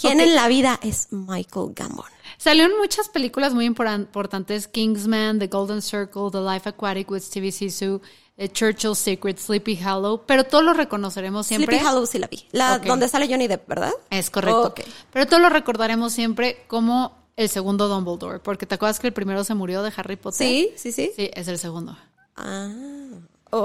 quién 0.02 0.20
en 0.20 0.34
la 0.36 0.48
vida 0.48 0.80
es 0.82 1.08
Michael 1.12 1.68
Gambon? 1.76 2.06
Salió 2.38 2.65
en 2.65 2.77
muchas 2.77 3.10
películas 3.10 3.53
muy 3.53 3.65
importantes: 3.65 4.67
Kingsman, 4.67 5.39
The 5.39 5.48
Golden 5.48 5.82
Circle, 5.82 6.29
The 6.32 6.41
Life 6.41 6.70
Aquatic 6.70 7.10
with 7.10 7.22
Stevie 7.22 7.51
Sisu, 7.51 8.01
eh, 8.38 8.50
Churchill's 8.50 9.00
Secret, 9.00 9.38
Sleepy 9.39 9.79
Hollow. 9.84 10.24
Pero 10.25 10.44
todos 10.44 10.63
lo 10.63 10.74
reconoceremos 10.74 11.48
siempre. 11.48 11.77
Sleepy 11.77 11.89
Hollow 11.89 12.06
sí 12.06 12.20
la 12.20 12.27
vi. 12.27 12.46
La. 12.51 12.79
Donde 12.79 13.08
sale 13.08 13.27
Johnny 13.27 13.48
Depp, 13.48 13.67
¿verdad? 13.67 13.91
Es 14.10 14.29
correcto. 14.29 14.75
Pero 15.12 15.25
todos 15.25 15.41
lo 15.41 15.50
recordaremos 15.50 16.13
siempre 16.13 16.63
como 16.67 17.17
el 17.36 17.50
segundo 17.50 17.88
Dumbledore. 17.88 18.39
Porque 18.39 18.65
te 18.65 18.75
acuerdas 18.75 19.00
que 19.00 19.08
el 19.08 19.13
primero 19.13 19.44
se 19.44 19.56
murió 19.56 19.82
de 19.82 19.91
Harry 19.96 20.15
Potter. 20.15 20.48
Sí, 20.48 20.72
sí, 20.75 20.91
sí. 20.91 21.12
Sí, 21.15 21.32
es 21.34 21.48
el 21.48 21.58
segundo. 21.58 21.98
Ah, 22.36 22.72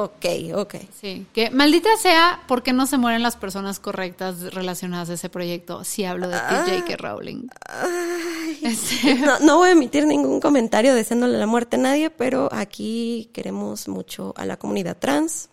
ok, 0.04 0.26
ok. 0.56 0.75
Sí, 1.00 1.26
que 1.32 1.50
maldita 1.50 1.88
sea 1.96 2.42
porque 2.49 2.72
no 2.72 2.87
se 2.87 2.99
mueren 2.99 3.22
las 3.22 3.37
personas 3.37 3.78
correctas 3.80 4.54
relacionadas 4.54 5.11
a 5.11 5.14
ese 5.14 5.28
proyecto. 5.28 5.84
Si 5.84 6.04
hablo 6.04 6.28
de 6.28 6.34
Ah. 6.37 6.64
J.K. 6.66 6.96
Rowling. 6.96 7.49
Este, 8.62 9.14
No, 9.16 9.38
no 9.40 9.56
voy 9.58 9.70
a 9.70 9.72
emitir 9.72 10.06
ningún 10.06 10.40
comentario 10.40 10.94
deseándole 10.94 11.38
la 11.38 11.46
muerte 11.46 11.76
a 11.76 11.78
nadie, 11.80 12.11
pero 12.11 12.49
aquí 12.52 13.28
queremos 13.32 13.88
mucho 13.88 14.34
a 14.37 14.46
la 14.46 14.56
comunidad 14.56 14.96
trans. 14.99 15.49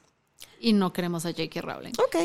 y 0.61 0.73
no 0.73 0.91
queremos 0.91 1.25
a 1.25 1.29
J.K. 1.31 1.61
Rowling. 1.61 1.93
Ok. 1.99 2.17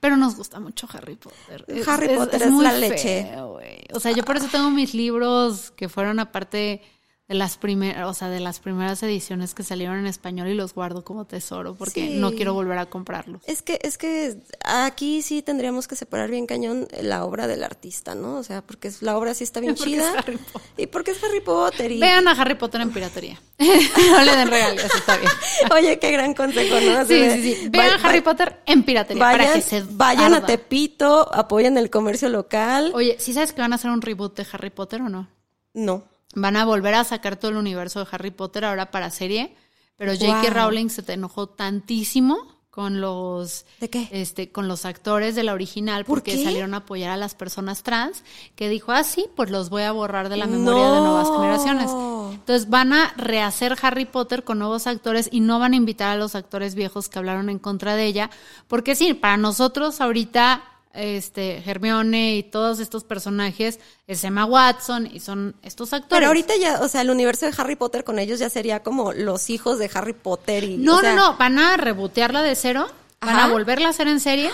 Pero 0.00 0.16
nos 0.16 0.36
gusta 0.36 0.60
mucho 0.60 0.86
Harry 0.92 1.16
Potter. 1.16 1.66
Harry 1.86 2.14
Potter 2.16 2.42
es 2.42 2.50
muy 2.50 2.64
la 2.64 2.72
leche. 2.74 3.26
feo. 3.30 3.58
O 3.92 4.00
sea, 4.00 4.12
yo 4.12 4.22
por 4.24 4.36
eso 4.36 4.46
tengo 4.50 4.70
mis 4.70 4.94
libros 4.94 5.72
que 5.72 5.88
fueron 5.88 6.20
aparte 6.20 6.80
de 7.28 7.34
las 7.36 7.56
primeras, 7.56 8.06
o 8.08 8.14
sea, 8.14 8.28
de 8.28 8.40
las 8.40 8.58
primeras 8.58 9.02
ediciones 9.02 9.54
que 9.54 9.62
salieron 9.62 9.96
en 9.98 10.06
español 10.06 10.48
y 10.48 10.54
los 10.54 10.74
guardo 10.74 11.02
como 11.04 11.24
tesoro 11.24 11.74
porque 11.76 12.08
Sí. 12.08 12.16
no 12.18 12.32
quiero 12.32 12.52
volver 12.52 12.76
a 12.78 12.86
comprarlos. 12.86 13.40
Es 13.46 13.62
que, 13.62 13.78
es 13.82 13.96
que 13.96 14.36
aquí 14.64 15.22
sí 15.22 15.40
tendríamos 15.40 15.88
que 15.88 15.96
separar 15.96 16.30
bien 16.30 16.46
cañón 16.46 16.88
la 17.00 17.24
obra 17.24 17.46
del 17.46 17.62
artista, 17.62 18.14
¿no? 18.14 18.34
O 18.36 18.42
sea, 18.42 18.60
porque 18.60 18.90
la 19.00 19.16
obra 19.16 19.32
sí 19.34 19.44
está 19.44 19.60
bien 19.60 19.74
Porque 19.78 19.92
chida. 19.92 20.12
es. 20.26 20.40
Y 20.76 20.86
porque 20.88 21.12
es 21.12 21.24
Harry 21.24 21.40
Potter. 21.40 21.92
Y... 21.92 22.00
Vean 22.00 22.26
a 22.28 22.32
Harry 22.32 22.56
Potter 22.56 22.80
en 22.82 22.90
piratería. 22.90 23.40
no 23.58 24.22
le 24.24 24.36
den 24.36 24.48
regalos, 24.48 24.84
está 24.84 25.16
bien. 25.16 25.32
Oye, 25.72 25.98
qué 26.00 26.10
gran 26.10 26.34
consejo, 26.34 26.74
¿no? 26.80 27.06
Sí, 27.06 27.30
sí, 27.30 27.54
sí. 27.54 27.68
Vean 27.70 27.98
va- 28.02 28.08
Harry 28.08 28.20
Potter 28.20 28.60
en 28.66 28.82
piratería 28.82 29.22
para 29.22 29.38
Vayan, 29.38 29.54
que 29.54 29.62
se 29.62 29.82
vayan 29.88 30.34
a. 30.34 30.44
Tepito, 30.44 31.32
apoyen 31.32 31.78
el 31.78 31.88
comercio 31.88 32.28
local. 32.28 32.90
Oye, 32.94 33.16
¿sí 33.20 33.32
sabes 33.32 33.52
que 33.52 33.60
van 33.62 33.72
a 33.72 33.76
hacer 33.76 33.90
un 33.90 34.02
reboot 34.02 34.36
de 34.36 34.46
Harry 34.52 34.70
Potter 34.70 35.00
o 35.02 35.08
no? 35.08 35.28
No. 35.72 36.04
Van 36.34 36.56
a 36.56 36.64
volver 36.64 36.94
a 36.94 37.04
sacar 37.04 37.36
todo 37.36 37.50
el 37.50 37.56
universo 37.56 38.00
de 38.00 38.06
Harry 38.10 38.30
Potter 38.30 38.64
ahora 38.64 38.90
para 38.90 39.10
serie, 39.10 39.54
pero 39.96 40.12
J.K. 40.12 40.42
Wow. 40.42 40.50
Rowling 40.50 40.88
se 40.88 41.02
te 41.02 41.12
enojó 41.12 41.48
tantísimo 41.48 42.38
con 42.70 43.02
los 43.02 43.66
¿De 43.80 43.90
qué? 43.90 44.08
este 44.12 44.50
con 44.50 44.66
los 44.66 44.86
actores 44.86 45.34
de 45.34 45.42
la 45.42 45.52
original 45.52 46.06
¿Por 46.06 46.20
porque 46.20 46.36
qué? 46.36 46.44
salieron 46.44 46.72
a 46.72 46.78
apoyar 46.78 47.10
a 47.10 47.16
las 47.18 47.34
personas 47.34 47.82
trans 47.82 48.24
que 48.56 48.70
dijo, 48.70 48.92
"Ah, 48.92 49.04
sí, 49.04 49.26
pues 49.36 49.50
los 49.50 49.68
voy 49.68 49.82
a 49.82 49.92
borrar 49.92 50.30
de 50.30 50.38
la 50.38 50.46
memoria 50.46 50.90
de 50.90 51.00
nuevas 51.00 51.28
generaciones." 51.28 51.90
Entonces 52.32 52.70
van 52.70 52.94
a 52.94 53.12
rehacer 53.18 53.76
Harry 53.82 54.06
Potter 54.06 54.42
con 54.42 54.58
nuevos 54.58 54.86
actores 54.86 55.28
y 55.30 55.40
no 55.40 55.58
van 55.58 55.74
a 55.74 55.76
invitar 55.76 56.08
a 56.08 56.16
los 56.16 56.34
actores 56.34 56.74
viejos 56.74 57.10
que 57.10 57.18
hablaron 57.18 57.50
en 57.50 57.58
contra 57.58 57.94
de 57.94 58.06
ella, 58.06 58.30
porque 58.68 58.94
sí, 58.94 59.12
para 59.12 59.36
nosotros 59.36 60.00
ahorita 60.00 60.64
este 60.94 61.62
Hermione 61.64 62.36
y 62.36 62.42
todos 62.42 62.80
estos 62.80 63.04
personajes 63.04 63.80
es 64.06 64.24
Emma 64.24 64.44
Watson 64.44 65.08
y 65.12 65.20
son 65.20 65.54
estos 65.62 65.92
actores. 65.92 66.10
Pero 66.10 66.26
ahorita 66.26 66.56
ya, 66.56 66.80
o 66.80 66.88
sea, 66.88 67.00
el 67.00 67.10
universo 67.10 67.46
de 67.46 67.54
Harry 67.56 67.76
Potter 67.76 68.04
con 68.04 68.18
ellos 68.18 68.38
ya 68.38 68.50
sería 68.50 68.82
como 68.82 69.12
los 69.12 69.50
hijos 69.50 69.78
de 69.78 69.90
Harry 69.94 70.12
Potter 70.12 70.64
y. 70.64 70.76
No, 70.76 70.96
o 70.96 71.00
sea, 71.00 71.14
no, 71.14 71.32
no, 71.32 71.36
van 71.38 71.58
a 71.58 71.76
rebotearla 71.76 72.42
de 72.42 72.54
cero, 72.54 72.86
van 73.20 73.36
Ajá. 73.36 73.44
a 73.44 73.48
volverla 73.48 73.88
a 73.88 73.90
hacer 73.90 74.08
en 74.08 74.20
serie, 74.20 74.50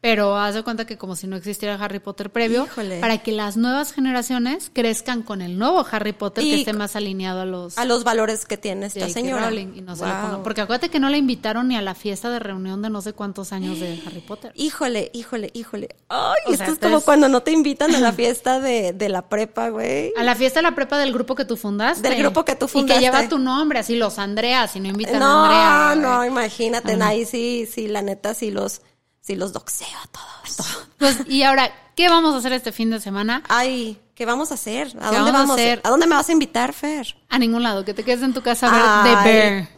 pero 0.00 0.36
haz 0.36 0.54
de 0.54 0.62
cuenta 0.62 0.86
que 0.86 0.96
como 0.96 1.14
si 1.16 1.26
no 1.26 1.36
existiera 1.36 1.74
Harry 1.74 1.98
Potter 1.98 2.30
previo, 2.30 2.64
Híjole. 2.64 3.00
para 3.00 3.18
que 3.18 3.32
las 3.32 3.56
nuevas 3.58 3.92
generaciones 3.92 4.70
crezcan 4.72 5.22
con 5.22 5.42
el 5.42 5.58
nuevo 5.58 5.84
Harry 5.90 6.12
Potter 6.12 6.42
que 6.42 6.48
Y 6.50 6.60
esté 6.60 6.72
más 6.72 6.96
alineado 6.96 7.40
a 7.42 7.44
los 7.44 7.76
A 7.76 7.84
los 7.84 8.02
valores 8.02 8.46
que 8.46 8.56
tiene 8.56 8.86
esta 8.86 9.08
señora. 9.10 9.46
Rowling 9.50 9.72
y 9.76 9.80
no 9.82 9.96
se 9.96 10.04
Porque 10.42 10.62
acuérdate 10.62 10.88
que 10.88 11.00
no 11.00 11.10
la 11.10 11.16
invitaron 11.18 11.68
ni 11.68 11.76
a 11.76 11.82
la 11.82 11.94
fiesta 11.94 12.30
de 12.30 12.38
reunión 12.38 12.80
de 12.82 12.88
no 12.90 13.02
sé 13.02 13.12
cuántos 13.12 13.52
años 13.52 13.78
de 13.78 14.00
Harry 14.06 14.20
Potter. 14.20 14.52
Híjole, 14.54 15.10
híjole, 15.12 15.50
híjole. 15.52 15.88
Ay, 16.08 16.18
O 16.46 16.52
esto 16.52 16.56
sea, 16.56 16.66
es 16.66 16.72
entonces- 16.72 16.78
como 16.90 17.00
cuando 17.02 17.28
no 17.28 17.42
te 17.42 17.50
invitan 17.52 17.94
a 17.94 18.00
la 18.00 18.12
fiesta 18.14 18.58
de, 18.60 18.92
de 18.94 19.08
la 19.10 19.28
prepa, 19.28 19.68
güey. 19.68 20.12
A 20.16 20.22
la 20.22 20.34
fiesta 20.34 20.60
de 20.60 20.62
la 20.64 20.74
prepa 20.74 20.96
del 20.98 21.12
grupo 21.12 21.34
que 21.34 21.44
tú 21.44 21.56
fundaste. 21.56 22.08
Del 22.08 22.18
grupo 22.18 22.44
que 22.44 22.56
tú 22.56 22.64
Y 22.66 22.68
fundaste. 22.68 22.94
que 22.94 23.04
lleva 23.06 23.28
tu 23.28 23.38
nombre, 23.38 23.78
así 23.80 23.96
los 23.96 24.18
Andreas, 24.18 24.74
y 24.76 24.80
no 24.80 24.88
invitan 24.88 25.18
No, 25.20 25.44
a 25.44 25.90
Andrea. 25.92 26.08
no, 26.10 26.16
güey. 26.16 26.28
imagínate, 26.28 26.94
Ajá. 26.94 27.08
ahí 27.08 27.26
sí, 27.26 27.68
sí, 27.70 27.86
la 27.88 28.00
neta, 28.02 28.32
sí 28.34 28.50
los, 28.50 28.80
sí 29.20 29.36
los 29.36 29.52
doxeo 29.52 29.86
a 30.02 30.06
todos. 30.08 30.86
Pues, 30.98 31.18
y 31.28 31.42
ahora, 31.42 31.70
¿qué 31.96 32.08
vamos 32.08 32.34
a 32.34 32.38
hacer 32.38 32.52
este 32.52 32.72
fin 32.72 32.90
de 32.90 33.00
semana? 33.00 33.42
Ay, 33.48 33.98
¿qué 34.14 34.26
vamos 34.26 34.50
a 34.50 34.54
hacer? 34.54 34.88
¿A 35.00 35.10
¿Qué 35.10 35.16
dónde 35.16 35.18
vamos 35.18 35.28
a 35.28 35.32
vamos 35.32 35.50
a 35.50 35.54
hacer? 35.62 35.80
¿A 35.84 35.88
dónde 35.90 36.06
me 36.06 36.14
vas 36.14 36.28
a 36.28 36.32
invitar, 36.32 36.72
Fer? 36.72 37.16
A 37.28 37.38
ningún 37.38 37.62
lado, 37.62 37.84
que 37.84 37.94
te 37.94 38.04
quedes 38.04 38.22
en 38.22 38.34
tu 38.34 38.42
casa 38.42 38.68
a 38.68 38.70
ver 38.72 38.82
Ay. 38.84 39.24
The 39.24 39.30
Bear. 39.32 39.68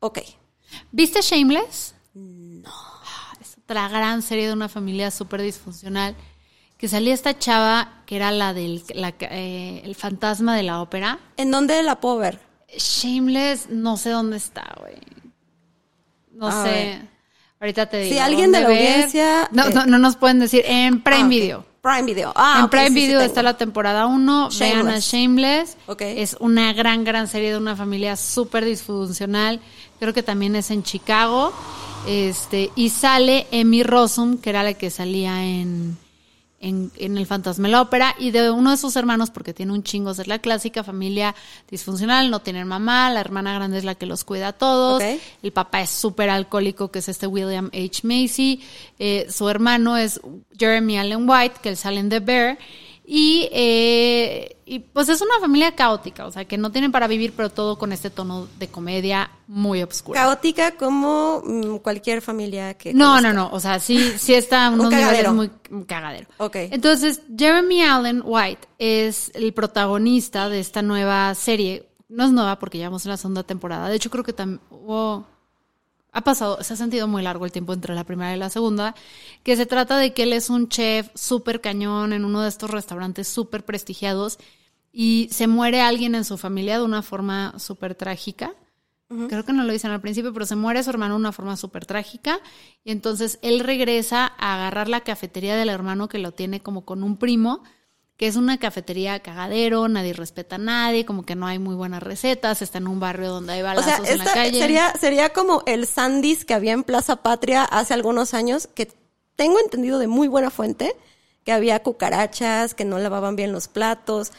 Ok. 0.00 0.18
¿Viste 0.92 1.20
Shameless? 1.22 1.94
No. 2.14 2.72
Es 3.40 3.56
otra 3.62 3.88
gran 3.88 4.22
serie 4.22 4.46
de 4.46 4.52
una 4.52 4.68
familia 4.68 5.10
súper 5.10 5.42
disfuncional. 5.42 6.14
Que 6.76 6.86
salía 6.88 7.12
esta 7.12 7.36
chava 7.36 8.02
que 8.06 8.14
era 8.16 8.30
la 8.30 8.54
del 8.54 8.84
la- 8.94 9.12
eh, 9.20 9.80
el 9.84 9.96
fantasma 9.96 10.54
de 10.54 10.62
la 10.62 10.80
ópera. 10.80 11.18
¿En 11.36 11.50
dónde 11.50 11.82
la 11.82 12.00
puedo 12.00 12.18
ver? 12.18 12.40
Shameless, 12.76 13.68
no 13.70 13.96
sé 13.96 14.10
dónde 14.10 14.36
está, 14.36 14.76
güey. 14.78 14.96
No 16.30 16.46
A 16.48 16.62
sé. 16.64 16.68
ver. 16.70 17.08
Ahorita 17.60 17.86
te 17.86 18.00
digo. 18.02 18.12
Si 18.14 18.18
alguien 18.18 18.52
de 18.52 18.60
la 18.60 18.68
ver. 18.68 18.78
audiencia, 18.92 19.48
No, 19.52 19.66
eh, 19.66 19.74
no, 19.74 19.86
no 19.86 19.98
nos 19.98 20.16
pueden 20.16 20.38
decir. 20.38 20.62
En 20.66 21.02
Prime 21.02 21.20
Ah, 21.20 21.24
ok. 21.24 21.28
Video. 21.30 21.64
Prime 21.80 22.02
Video. 22.02 22.32
Ah, 22.36 22.60
en 22.64 22.70
Prime 22.70 22.88
sí, 22.88 22.94
sí 22.94 23.00
Video 23.06 23.20
está 23.20 23.42
la 23.42 23.56
temporada 23.56 24.06
1. 24.06 24.48
Vean 24.58 24.88
a 24.88 24.98
Shameless. 24.98 25.04
Shameless. 25.12 25.76
Ok. 25.86 26.02
Es 26.02 26.36
una 26.40 26.72
gran, 26.72 27.04
gran 27.04 27.28
serie 27.28 27.50
de 27.52 27.56
una 27.58 27.76
familia 27.76 28.16
súper 28.16 28.64
disfuncional. 28.64 29.60
Creo 29.98 30.12
que 30.12 30.22
también 30.22 30.54
es 30.56 30.70
en 30.70 30.82
Chicago. 30.82 31.52
Este, 32.06 32.70
y 32.76 32.90
sale 32.90 33.46
Emmy 33.50 33.82
Rossum, 33.82 34.38
que 34.38 34.50
era 34.50 34.62
la 34.62 34.74
que 34.74 34.90
salía 34.90 35.44
en, 35.44 35.96
en, 36.60 36.90
en 36.96 37.16
El 37.16 37.26
Fantasma 37.26 37.68
de 37.68 37.72
la 37.72 37.82
Ópera, 37.82 38.14
y 38.18 38.30
de 38.30 38.50
uno 38.50 38.70
de 38.70 38.76
sus 38.76 38.96
hermanos, 38.96 39.30
porque 39.30 39.54
tiene 39.54 39.72
un 39.72 39.82
chingo, 39.82 40.10
es 40.10 40.26
la 40.26 40.38
clásica 40.38 40.82
familia 40.82 41.34
disfuncional, 41.70 42.30
no 42.30 42.40
tienen 42.40 42.66
mamá, 42.66 43.10
la 43.10 43.20
hermana 43.20 43.54
grande 43.54 43.78
es 43.78 43.84
la 43.84 43.94
que 43.94 44.06
los 44.06 44.24
cuida 44.24 44.48
a 44.48 44.52
todos, 44.52 45.02
el 45.42 45.52
papá 45.52 45.82
es 45.82 45.90
súper 45.90 46.30
alcohólico, 46.30 46.90
que 46.90 46.98
es 46.98 47.08
este 47.08 47.26
William 47.26 47.70
H. 47.72 48.00
Macy, 48.02 48.60
eh, 48.98 49.26
su 49.30 49.48
hermano 49.48 49.96
es 49.96 50.20
Jeremy 50.58 50.98
Allen 50.98 51.28
White, 51.28 51.56
que 51.62 51.68
él 51.70 51.76
sale 51.76 52.00
en 52.00 52.08
The 52.08 52.20
Bear, 52.20 52.58
y, 53.10 53.48
eh, 53.52 54.58
y 54.66 54.80
pues 54.80 55.08
es 55.08 55.22
una 55.22 55.40
familia 55.40 55.74
caótica, 55.74 56.26
o 56.26 56.30
sea, 56.30 56.44
que 56.44 56.58
no 56.58 56.70
tienen 56.70 56.92
para 56.92 57.06
vivir, 57.06 57.32
pero 57.34 57.48
todo 57.48 57.78
con 57.78 57.90
este 57.90 58.10
tono 58.10 58.46
de 58.58 58.68
comedia 58.68 59.30
muy 59.46 59.82
oscuro. 59.82 60.14
Caótica 60.14 60.72
como 60.72 61.40
mm, 61.42 61.76
cualquier 61.78 62.20
familia 62.20 62.74
que. 62.74 62.92
No, 62.92 63.06
conozca. 63.06 63.32
no, 63.32 63.32
no. 63.32 63.50
O 63.54 63.60
sea, 63.60 63.80
sí, 63.80 64.12
sí 64.18 64.34
está 64.34 64.68
Un 64.68 64.80
unos 64.80 64.90
niveles 64.90 65.06
cagadero. 65.08 65.32
muy 65.32 65.50
muy 65.70 65.84
cagadero. 65.86 66.26
Ok. 66.36 66.56
Entonces, 66.70 67.22
Jeremy 67.34 67.80
Allen 67.82 68.20
White 68.22 68.68
es 68.78 69.30
el 69.34 69.54
protagonista 69.54 70.50
de 70.50 70.60
esta 70.60 70.82
nueva 70.82 71.34
serie. 71.34 71.88
No 72.10 72.26
es 72.26 72.30
nueva 72.30 72.58
porque 72.58 72.76
llevamos 72.76 73.06
en 73.06 73.12
la 73.12 73.16
segunda 73.16 73.42
temporada. 73.42 73.88
De 73.88 73.96
hecho, 73.96 74.10
creo 74.10 74.22
que 74.22 74.34
también 74.34 74.60
hubo. 74.68 75.26
Ha 76.18 76.22
pasado, 76.22 76.60
se 76.64 76.74
ha 76.74 76.76
sentido 76.76 77.06
muy 77.06 77.22
largo 77.22 77.44
el 77.44 77.52
tiempo 77.52 77.72
entre 77.72 77.94
la 77.94 78.02
primera 78.02 78.34
y 78.34 78.38
la 78.40 78.50
segunda, 78.50 78.96
que 79.44 79.54
se 79.54 79.66
trata 79.66 79.96
de 79.98 80.12
que 80.12 80.24
él 80.24 80.32
es 80.32 80.50
un 80.50 80.68
chef 80.68 81.10
súper 81.14 81.60
cañón 81.60 82.12
en 82.12 82.24
uno 82.24 82.40
de 82.40 82.48
estos 82.48 82.70
restaurantes 82.70 83.28
súper 83.28 83.64
prestigiados 83.64 84.40
y 84.90 85.28
se 85.30 85.46
muere 85.46 85.80
alguien 85.80 86.16
en 86.16 86.24
su 86.24 86.36
familia 86.36 86.78
de 86.78 86.84
una 86.84 87.02
forma 87.02 87.54
súper 87.60 87.94
trágica. 87.94 88.52
Creo 89.28 89.44
que 89.44 89.52
no 89.52 89.62
lo 89.62 89.72
dicen 89.72 89.92
al 89.92 90.00
principio, 90.00 90.32
pero 90.32 90.44
se 90.44 90.56
muere 90.56 90.82
su 90.82 90.90
hermano 90.90 91.14
de 91.14 91.20
una 91.20 91.30
forma 91.30 91.56
súper 91.56 91.86
trágica. 91.86 92.40
Y 92.82 92.90
entonces 92.90 93.38
él 93.42 93.60
regresa 93.60 94.32
a 94.38 94.56
agarrar 94.56 94.88
la 94.88 95.02
cafetería 95.02 95.54
del 95.54 95.68
hermano 95.68 96.08
que 96.08 96.18
lo 96.18 96.32
tiene 96.32 96.60
como 96.60 96.84
con 96.84 97.04
un 97.04 97.16
primo, 97.16 97.62
que 98.18 98.26
es 98.26 98.34
una 98.34 98.58
cafetería 98.58 99.20
cagadero, 99.20 99.86
nadie 99.88 100.12
respeta 100.12 100.56
a 100.56 100.58
nadie, 100.58 101.06
como 101.06 101.24
que 101.24 101.36
no 101.36 101.46
hay 101.46 101.60
muy 101.60 101.76
buenas 101.76 102.02
recetas, 102.02 102.60
está 102.62 102.78
en 102.78 102.88
un 102.88 102.98
barrio 102.98 103.30
donde 103.30 103.52
hay 103.52 103.60
O 103.60 103.64
balazos 103.64 104.08
en 104.08 104.18
la 104.18 104.24
esta 104.24 104.34
calle. 104.34 104.58
sería, 104.58 104.92
sería 105.00 105.32
como 105.32 105.62
el 105.66 105.86
Sandys 105.86 106.44
que 106.44 106.52
había 106.52 106.72
en 106.72 106.82
Plaza 106.82 107.22
Patria 107.22 107.62
hace 107.64 107.94
algunos 107.94 108.34
años, 108.34 108.68
que 108.74 108.92
tengo 109.36 109.60
entendido 109.60 110.00
de 110.00 110.08
muy 110.08 110.26
buena 110.26 110.50
fuente, 110.50 110.96
que 111.44 111.52
había 111.52 111.80
cucarachas, 111.84 112.74
que 112.74 112.84
no 112.84 112.98
lavaban 112.98 113.36
bien 113.36 113.52
los 113.52 113.68
platos. 113.68 114.32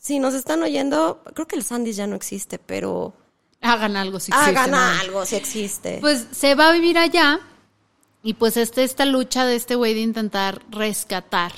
Si 0.00 0.18
nos 0.18 0.34
están 0.34 0.60
oyendo, 0.64 1.22
creo 1.32 1.46
que 1.46 1.54
el 1.54 1.62
Sandys 1.62 1.96
ya 1.96 2.08
no 2.08 2.16
existe, 2.16 2.58
pero 2.58 3.14
Hagan 3.60 3.96
algo 3.96 4.18
si 4.18 4.32
existe, 4.32 4.50
hagan 4.50 4.72
¿no? 4.72 5.00
algo 5.00 5.24
si 5.24 5.36
existe. 5.36 5.98
Pues 6.00 6.26
se 6.32 6.56
va 6.56 6.70
a 6.70 6.72
vivir 6.72 6.98
allá 6.98 7.38
y 8.24 8.34
pues 8.34 8.56
este, 8.56 8.82
esta 8.82 9.04
lucha 9.04 9.46
de 9.46 9.54
este 9.54 9.76
güey 9.76 9.94
de 9.94 10.00
intentar 10.00 10.60
rescatar 10.70 11.52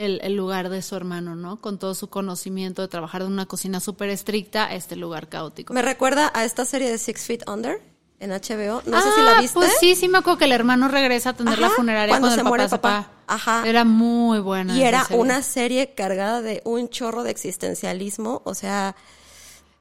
el, 0.00 0.20
el 0.22 0.34
lugar 0.34 0.68
de 0.70 0.82
su 0.82 0.96
hermano, 0.96 1.36
¿no? 1.36 1.60
Con 1.60 1.78
todo 1.78 1.94
su 1.94 2.08
conocimiento 2.08 2.82
de 2.82 2.88
trabajar 2.88 3.22
en 3.22 3.28
una 3.28 3.46
cocina 3.46 3.80
súper 3.80 4.08
estricta 4.10 4.64
a 4.66 4.74
este 4.74 4.96
lugar 4.96 5.28
caótico. 5.28 5.72
Me 5.74 5.82
recuerda 5.82 6.30
a 6.34 6.44
esta 6.44 6.64
serie 6.64 6.90
de 6.90 6.98
Six 6.98 7.24
Feet 7.26 7.48
Under. 7.48 7.80
en 8.18 8.30
HBO. 8.32 8.82
No 8.84 9.00
sé 9.00 9.08
si 9.14 9.22
la 9.22 9.38
Ah, 9.38 9.40
viste. 9.40 9.54
Pues 9.54 9.72
sí, 9.80 9.94
sí 9.94 10.06
me 10.06 10.18
acuerdo 10.18 10.36
que 10.38 10.44
el 10.44 10.52
hermano 10.52 10.88
regresa 10.88 11.30
a 11.30 11.32
atender 11.32 11.58
la 11.58 11.68
Ajá, 11.68 11.76
funeraria 11.76 12.18
cuando 12.18 12.28
cuando, 12.28 12.34
se 12.34 12.40
el 12.40 12.44
papá 12.44 12.48
muere 12.50 12.64
el 12.64 12.70
papá. 12.70 12.90
va. 13.28 13.34
Ajá. 13.34 13.62
Era 13.66 13.84
muy 13.84 14.40
buena. 14.40 14.76
Y 14.76 14.82
era 14.82 15.04
serie. 15.04 15.22
una 15.22 15.42
serie 15.42 15.94
cargada 15.94 16.42
de 16.42 16.60
un 16.66 16.90
chorro 16.90 17.22
de 17.22 17.30
existencialismo, 17.30 18.42
o 18.44 18.54
sea, 18.54 18.94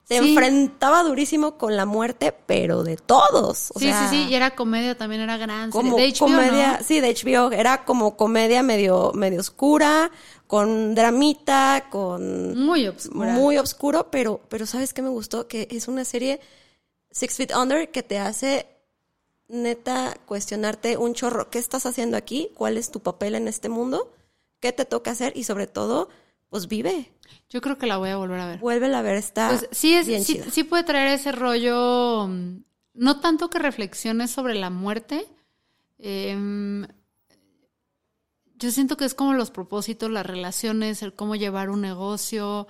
se 0.10 0.20
Sí. 0.20 0.30
enfrentaba 0.30 1.04
durísimo 1.04 1.58
con 1.58 1.78
la 1.78 1.86
muerte, 1.86 2.34
pero 2.48 2.84
de 2.84 2.98
todos. 2.98 3.70
O 3.76 3.80
Sí, 3.80 3.86
sea, 3.86 4.10
sí, 4.10 4.16
sí, 4.24 4.28
y 4.30 4.34
era 4.36 4.56
comedia, 4.56 4.98
también 4.98 5.22
era 5.22 5.38
gran. 5.38 5.70
como 5.70 5.96
de 5.98 6.08
HBO, 6.08 6.26
comedia, 6.26 6.78
¿no? 6.80 6.84
sí, 6.84 7.00
de 7.00 7.10
HBO, 7.14 7.52
era 7.52 7.86
como 7.86 8.18
comedia 8.18 8.64
medio, 8.64 9.12
medio 9.14 9.40
oscura, 9.40 10.10
con 10.48 10.96
dramita, 10.96 11.86
con 11.92 12.58
Muy 12.58 12.88
obscura. 12.88 13.34
muy 13.34 13.58
oscuro, 13.60 14.10
pero, 14.10 14.42
pero 14.50 14.66
¿sabes 14.66 14.94
qué 14.96 15.04
me 15.04 15.10
gustó? 15.10 15.48
Que 15.48 15.68
es 15.70 15.88
una 15.88 16.04
serie 16.06 16.40
Six 17.12 17.36
Feet 17.38 17.56
Under 17.56 17.92
que 17.92 18.02
te 18.02 18.18
hace 18.18 18.68
neta 19.48 20.18
cuestionarte 20.26 20.98
un 20.98 21.14
chorro. 21.14 21.50
¿Qué 21.52 21.60
estás 21.60 21.86
haciendo 21.86 22.18
aquí? 22.18 22.50
¿Cuál 22.56 22.78
es 22.78 22.92
tu 22.92 23.00
papel 23.02 23.36
en 23.36 23.48
este 23.48 23.70
mundo? 23.70 24.12
¿Qué 24.60 24.72
te 24.74 24.86
toca 24.86 25.12
hacer? 25.12 25.34
Y 25.36 25.44
sobre 25.44 25.68
todo, 25.68 26.10
pues 26.50 26.68
vive. 26.68 27.12
Yo 27.50 27.62
creo 27.62 27.78
que 27.78 27.88
la 27.88 27.98
voy 27.98 28.10
a 28.10 28.18
volver 28.18 28.40
a 28.40 28.48
ver. 28.48 28.60
Vuélvela 28.60 29.00
a 29.00 29.02
ver, 29.02 29.16
está 29.16 29.50
Pues 29.50 29.68
sí, 29.72 29.94
es, 29.96 30.08
bien 30.08 30.24
sí, 30.24 30.36
chida. 30.36 30.46
sí 30.52 30.64
puede 30.64 30.84
traer 30.84 31.08
ese 31.10 31.32
rollo, 31.32 32.28
mm, 32.28 32.64
no 32.96 33.20
tanto 33.20 33.50
que 33.50 33.60
reflexiones 33.60 34.32
sobre 34.32 34.56
la 34.56 34.70
muerte. 34.70 35.26
em, 35.98 36.86
yo 38.56 38.72
siento 38.72 38.98
que 38.98 39.06
es 39.06 39.14
como 39.14 39.34
los 39.34 39.52
propósitos, 39.52 40.10
las 40.12 40.26
relaciones, 40.26 41.02
el 41.02 41.14
cómo 41.14 41.36
llevar 41.36 41.70
un 41.70 41.82
negocio, 41.82 42.68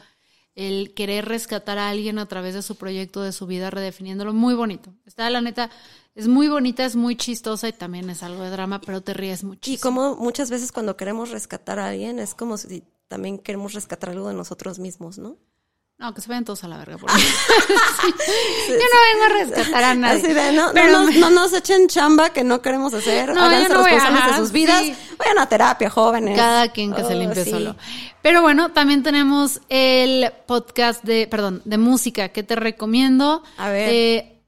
el 0.55 0.93
querer 0.93 1.25
rescatar 1.25 1.77
a 1.77 1.89
alguien 1.89 2.19
a 2.19 2.27
través 2.27 2.53
de 2.53 2.61
su 2.61 2.75
proyecto, 2.75 3.21
de 3.23 3.31
su 3.31 3.47
vida, 3.47 3.69
redefiniéndolo. 3.71 4.33
Muy 4.33 4.53
bonito. 4.53 4.93
Está, 5.05 5.29
la 5.29 5.41
neta, 5.41 5.69
es 6.15 6.27
muy 6.27 6.47
bonita, 6.47 6.85
es 6.85 6.95
muy 6.95 7.15
chistosa 7.15 7.67
y 7.69 7.73
también 7.73 8.09
es 8.09 8.21
algo 8.23 8.43
de 8.43 8.49
drama, 8.51 8.81
pero 8.81 9.01
te 9.01 9.13
ríes 9.13 9.43
muchísimo. 9.43 9.77
Y 9.77 9.79
como 9.79 10.15
muchas 10.15 10.49
veces 10.51 10.71
cuando 10.71 10.95
queremos 10.97 11.31
rescatar 11.31 11.79
a 11.79 11.87
alguien, 11.87 12.19
es 12.19 12.35
como 12.35 12.57
si 12.57 12.83
también 13.09 13.37
queremos 13.39 13.73
rescatar 13.73 14.11
algo 14.11 14.29
de 14.29 14.35
nosotros 14.35 14.79
mismos, 14.79 15.17
¿no? 15.17 15.35
No, 15.97 16.13
que 16.13 16.21
se 16.21 16.29
vayan 16.29 16.45
todos 16.45 16.63
a 16.63 16.69
la 16.69 16.77
verga. 16.77 16.97
por. 16.97 17.09
Sí. 17.19 18.73
Yo 18.73 18.73
no 18.73 18.99
vengo 19.11 19.25
a 19.25 19.29
rescatar 19.45 19.83
a 19.83 19.93
nadie. 19.95 20.23
Así 20.23 20.33
de, 20.33 20.53
no, 20.53 20.69
pero 20.73 20.91
no, 20.93 20.99
nos, 21.03 21.13
me- 21.13 21.19
no 21.19 21.29
nos 21.29 21.51
echen 21.53 21.87
chamba 21.89 22.29
que 22.29 22.43
no 22.45 22.61
queremos 22.61 22.93
hacer. 22.93 23.33
No, 23.33 23.43
Háganse 23.43 23.67
no 23.73 23.81
a- 23.81 23.83
responsables 23.83 24.25
de 24.27 24.37
sus 24.37 24.51
vidas. 24.53 24.81
sí. 24.83 24.95
Vayan 25.17 25.39
a 25.39 25.49
terapia, 25.49 25.89
jóvenes. 25.89 26.37
Cada 26.37 26.71
quien 26.71 26.93
que 26.93 27.03
se 27.03 27.15
Oh, 27.15 27.19
limpie 27.19 27.43
sí. 27.43 27.49
solo. 27.51 27.75
Pero 28.21 28.41
bueno, 28.41 28.71
también 28.71 29.03
tenemos 29.03 29.59
el 29.67 30.31
podcast 30.45 31.03
de, 31.03 31.27
perdón, 31.27 31.61
de 31.65 31.77
música 31.77 32.29
que 32.29 32.43
te 32.43 32.55
recomiendo. 32.55 33.43
A 33.57 33.69
ver. 33.69 33.89
Eh, 33.91 34.41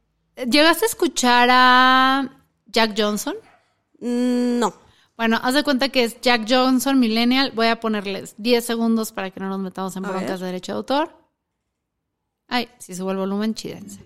¿Llegaste 0.49 0.85
a 0.85 0.87
escuchar 0.87 1.49
a 1.51 2.29
Jack 2.67 2.93
Johnson? 2.97 3.35
Mm, 3.99 4.59
No. 4.59 4.73
Bueno, 5.21 5.39
haz 5.43 5.53
de 5.53 5.63
cuenta 5.63 5.89
que 5.89 6.03
es 6.03 6.19
Jack 6.19 6.47
Johnson, 6.49 6.99
Millennial. 6.99 7.51
Voy 7.53 7.67
a 7.67 7.79
ponerles 7.79 8.33
10 8.39 8.65
segundos 8.65 9.11
para 9.11 9.29
que 9.29 9.39
no 9.39 9.49
nos 9.49 9.59
metamos 9.59 9.95
en 9.95 10.03
A 10.03 10.09
broncas 10.09 10.31
ver. 10.31 10.39
de 10.39 10.45
derecho 10.47 10.71
de 10.71 10.77
autor. 10.77 11.15
Ay, 12.47 12.69
si 12.79 12.95
subo 12.95 13.11
el 13.11 13.17
volumen, 13.17 13.53
chídense. 13.53 13.99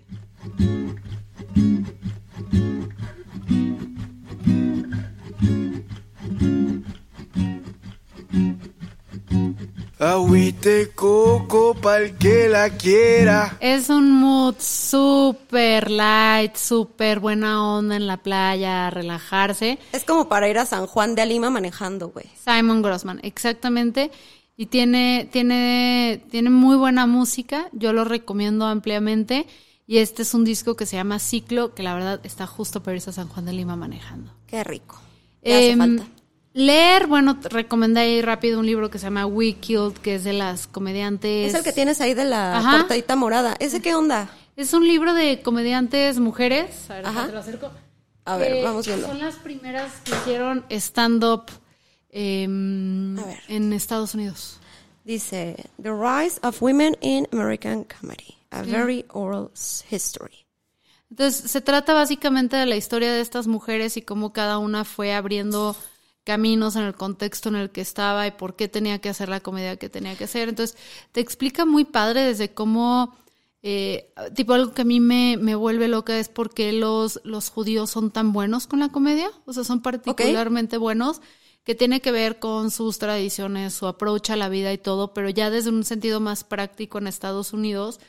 Agüite 10.25 10.89
coco 10.95 11.75
pa'l 11.75 12.17
que 12.17 12.49
la 12.49 12.71
quiera. 12.71 13.57
Es 13.59 13.89
un 13.91 14.11
mood 14.11 14.55
súper 14.57 15.91
light, 15.91 16.55
súper 16.55 17.19
buena 17.19 17.63
onda 17.63 17.95
en 17.95 18.07
la 18.07 18.17
playa, 18.17 18.89
relajarse. 18.89 19.77
Es 19.91 20.03
como 20.03 20.27
para 20.27 20.49
ir 20.49 20.57
a 20.57 20.65
San 20.65 20.88
Juan 20.88 21.13
de 21.13 21.21
Alima 21.21 21.51
manejando, 21.51 22.09
güey. 22.09 22.25
Simon 22.43 22.81
Grossman, 22.81 23.19
exactamente. 23.21 24.09
Y 24.57 24.65
tiene, 24.65 25.29
tiene, 25.31 26.23
tiene 26.31 26.49
muy 26.49 26.75
buena 26.75 27.05
música, 27.05 27.69
yo 27.71 27.93
lo 27.93 28.03
recomiendo 28.03 28.65
ampliamente. 28.65 29.45
Y 29.85 29.99
este 29.99 30.23
es 30.23 30.33
un 30.33 30.43
disco 30.43 30.75
que 30.75 30.88
se 30.88 30.95
llama 30.95 31.19
Ciclo, 31.19 31.75
que 31.75 31.83
la 31.83 31.93
verdad 31.93 32.19
está 32.23 32.47
justo 32.47 32.81
para 32.81 32.95
irse 32.95 33.11
a 33.11 33.13
San 33.13 33.27
Juan 33.27 33.45
de 33.45 33.53
Lima 33.53 33.75
manejando. 33.75 34.33
Qué 34.47 34.63
rico. 34.63 34.99
Le 35.43 35.53
hace 35.55 35.69
Em, 35.69 35.77
falta. 35.77 36.14
Leer, 36.57 37.07
bueno, 37.07 37.37
recomendé 37.43 37.99
ahí 37.99 38.21
rápido 38.21 38.61
un 38.61 38.65
libro 38.65 38.89
que 38.89 38.97
se 38.97 39.07
llama 39.07 39.25
We 39.25 39.55
Killed, 39.55 39.91
que 39.97 40.15
es 40.15 40.23
de 40.23 40.31
las 40.31 40.67
comediantes. 40.67 41.49
Es 41.49 41.53
el 41.53 41.65
que 41.65 41.73
tienes 41.73 41.99
ahí 41.99 42.13
de 42.13 42.23
la 42.23 42.57
Ajá. 42.57 42.77
portadita 42.77 43.17
morada. 43.17 43.57
¿Ese 43.59 43.81
qué 43.81 43.93
onda? 43.93 44.29
Es 44.55 44.71
un 44.71 44.87
libro 44.87 45.13
de 45.13 45.41
comediantes 45.41 46.17
mujeres. 46.17 46.89
A 46.89 46.93
ver, 46.93 47.05
Ajá. 47.07 47.25
te 47.25 47.33
lo 47.33 47.39
acerco. 47.39 47.71
A 48.23 48.37
ver, 48.37 48.53
Que 48.53 48.63
vamos 48.63 48.87
viendo. 48.87 49.05
Son 49.05 49.19
las 49.19 49.35
primeras 49.35 49.91
que 50.05 50.13
hicieron 50.13 50.63
stand-up 50.69 51.47
em, 52.09 53.17
en 53.49 53.73
Estados 53.73 54.13
Unidos. 54.13 54.61
Dice, 55.03 55.57
The 55.83 55.91
Rise 55.91 56.39
of 56.41 56.61
Women 56.61 56.95
in 57.01 57.27
American 57.33 57.83
Comedy. 57.83 58.37
A 58.51 58.61
very 58.61 59.03
oral 59.09 59.51
history. 59.91 60.45
Entonces, 61.11 61.51
se 61.51 61.59
trata 61.59 61.93
básicamente 61.93 62.55
de 62.55 62.65
la 62.65 62.77
historia 62.77 63.11
de 63.11 63.19
estas 63.19 63.45
mujeres 63.45 63.97
y 63.97 64.01
cómo 64.03 64.31
cada 64.31 64.57
una 64.57 64.85
fue 64.85 65.13
abriendo 65.13 65.75
caminos 66.25 66.75
en 66.75 66.83
el 66.83 66.95
contexto 66.95 67.49
en 67.49 67.55
el 67.55 67.69
que 67.69 67.81
estaba 67.81 68.27
y 68.27 68.31
por 68.31 68.55
qué 68.55 68.67
tenía 68.67 68.99
que 68.99 69.09
hacer 69.09 69.29
la 69.29 69.39
comedia 69.39 69.77
que 69.77 69.89
tenía 69.89 70.17
que 70.17 70.25
hacer. 70.25 70.49
Entonces, 70.49 70.75
te 71.11 71.21
explica 71.21 71.65
muy 71.65 71.85
padre 71.85 72.21
desde 72.21 72.53
cómo, 72.53 73.15
eh, 73.61 74.11
tipo, 74.35 74.53
algo 74.53 74.73
que 74.73 74.81
a 74.81 74.85
mí 74.85 74.99
me, 74.99 75.38
me 75.38 75.55
vuelve 75.55 75.88
loca 75.88 76.17
es 76.17 76.27
por 76.27 76.53
qué 76.53 76.73
los, 76.73 77.21
los 77.23 77.49
judíos 77.49 77.91
son 77.91 78.11
tan 78.11 78.33
buenos 78.33 78.65
con 78.67 78.79
la 78.79 78.89
comedia, 78.89 79.29
o 79.45 79.53
sea, 79.53 79.63
son 79.63 79.81
particularmente 79.81 80.77
buenos, 80.77 81.21
que 81.63 81.75
tiene 81.75 82.01
que 82.01 82.11
ver 82.11 82.39
con 82.39 82.71
sus 82.71 82.97
tradiciones, 82.97 83.73
su 83.73 83.88
approach 83.88 84.31
a 84.31 84.35
la 84.35 84.49
vida 84.49 84.73
y 84.73 84.77
todo, 84.79 85.13
pero 85.13 85.29
ya 85.29 85.49
desde 85.51 85.69
un 85.69 85.83
sentido 85.83 86.19
más 86.19 86.43
práctico 86.43 86.97
en 86.97 87.07
Estados 87.07 87.53
Unidos, 87.53 87.99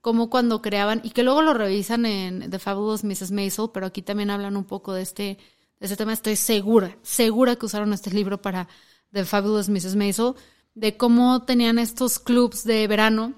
como 0.00 0.30
cuando 0.30 0.62
creaban, 0.62 1.02
y 1.04 1.10
que 1.10 1.22
luego 1.22 1.42
lo 1.42 1.52
revisan 1.52 2.06
en 2.06 2.50
The 2.50 2.58
Fabulous 2.58 3.04
Mrs. 3.04 3.32
Maisel, 3.32 3.70
pero 3.72 3.86
aquí 3.86 4.02
también 4.02 4.30
hablan 4.30 4.56
un 4.56 4.64
poco 4.64 4.94
de 4.94 5.02
este, 5.02 5.38
de 5.80 5.86
este 5.86 5.96
tema. 5.96 6.12
Estoy 6.12 6.36
segura, 6.36 6.96
segura 7.02 7.56
que 7.56 7.66
usaron 7.66 7.92
este 7.92 8.10
libro 8.10 8.40
para 8.40 8.68
The 9.12 9.24
Fabulous 9.24 9.68
Mrs. 9.68 9.96
Maisel, 9.96 10.34
de 10.74 10.96
cómo 10.96 11.42
tenían 11.44 11.78
estos 11.78 12.18
clubs 12.18 12.64
de 12.64 12.86
verano, 12.86 13.34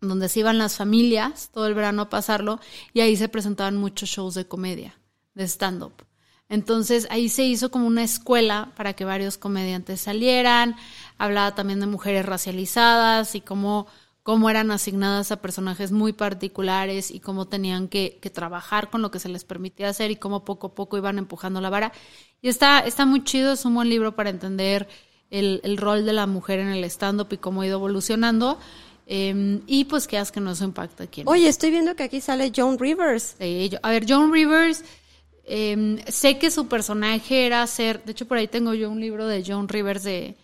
donde 0.00 0.28
se 0.28 0.40
iban 0.40 0.58
las 0.58 0.76
familias 0.76 1.50
todo 1.52 1.66
el 1.66 1.74
verano 1.74 2.02
a 2.02 2.10
pasarlo, 2.10 2.60
y 2.92 3.00
ahí 3.00 3.16
se 3.16 3.28
presentaban 3.28 3.76
muchos 3.76 4.08
shows 4.08 4.34
de 4.34 4.46
comedia, 4.46 4.98
de 5.34 5.44
stand-up. 5.44 6.06
Entonces 6.48 7.06
ahí 7.10 7.28
se 7.28 7.44
hizo 7.44 7.70
como 7.70 7.86
una 7.86 8.02
escuela 8.02 8.72
para 8.76 8.94
que 8.94 9.04
varios 9.04 9.38
comediantes 9.38 10.00
salieran, 10.00 10.74
hablaba 11.16 11.54
también 11.54 11.78
de 11.78 11.86
mujeres 11.86 12.26
racializadas 12.26 13.36
y 13.36 13.40
cómo, 13.40 13.86
cómo 14.30 14.48
eran 14.48 14.70
asignadas 14.70 15.32
a 15.32 15.42
personajes 15.42 15.90
muy 15.90 16.12
particulares 16.12 17.10
y 17.10 17.18
cómo 17.18 17.48
tenían 17.48 17.88
que, 17.88 18.20
que 18.22 18.30
trabajar 18.30 18.88
con 18.88 19.02
lo 19.02 19.10
que 19.10 19.18
se 19.18 19.28
les 19.28 19.42
permitía 19.42 19.88
hacer 19.88 20.12
y 20.12 20.14
cómo 20.14 20.44
poco 20.44 20.68
a 20.68 20.74
poco 20.76 20.96
iban 20.96 21.18
empujando 21.18 21.60
la 21.60 21.68
vara. 21.68 21.90
Y 22.40 22.48
está, 22.48 22.78
está 22.78 23.06
muy 23.06 23.24
chido, 23.24 23.54
es 23.54 23.64
un 23.64 23.74
buen 23.74 23.88
libro 23.88 24.14
para 24.14 24.30
entender 24.30 24.86
el, 25.32 25.60
el 25.64 25.76
rol 25.76 26.06
de 26.06 26.12
la 26.12 26.28
mujer 26.28 26.60
en 26.60 26.68
el 26.68 26.84
stand-up 26.84 27.26
y 27.32 27.38
cómo 27.38 27.62
ha 27.62 27.66
ido 27.66 27.78
evolucionando. 27.78 28.56
Eh, 29.08 29.62
y 29.66 29.86
pues 29.86 30.06
que 30.06 30.16
hagas 30.16 30.30
que 30.30 30.38
no 30.38 30.52
eso 30.52 30.62
impacta 30.62 31.02
aquí. 31.02 31.24
Oye, 31.26 31.48
estoy 31.48 31.72
viendo 31.72 31.96
que 31.96 32.04
aquí 32.04 32.20
sale 32.20 32.52
Joan 32.54 32.78
Rivers. 32.78 33.34
A 33.82 33.90
ver, 33.90 34.06
Joan 34.08 34.32
Rivers, 34.32 34.84
eh, 35.44 36.04
sé 36.06 36.38
que 36.38 36.52
su 36.52 36.68
personaje 36.68 37.46
era 37.46 37.66
ser, 37.66 38.04
de 38.04 38.12
hecho 38.12 38.28
por 38.28 38.38
ahí 38.38 38.46
tengo 38.46 38.74
yo 38.74 38.92
un 38.92 39.00
libro 39.00 39.26
de 39.26 39.42
Joan 39.44 39.66
Rivers 39.66 40.04
de, 40.04 40.36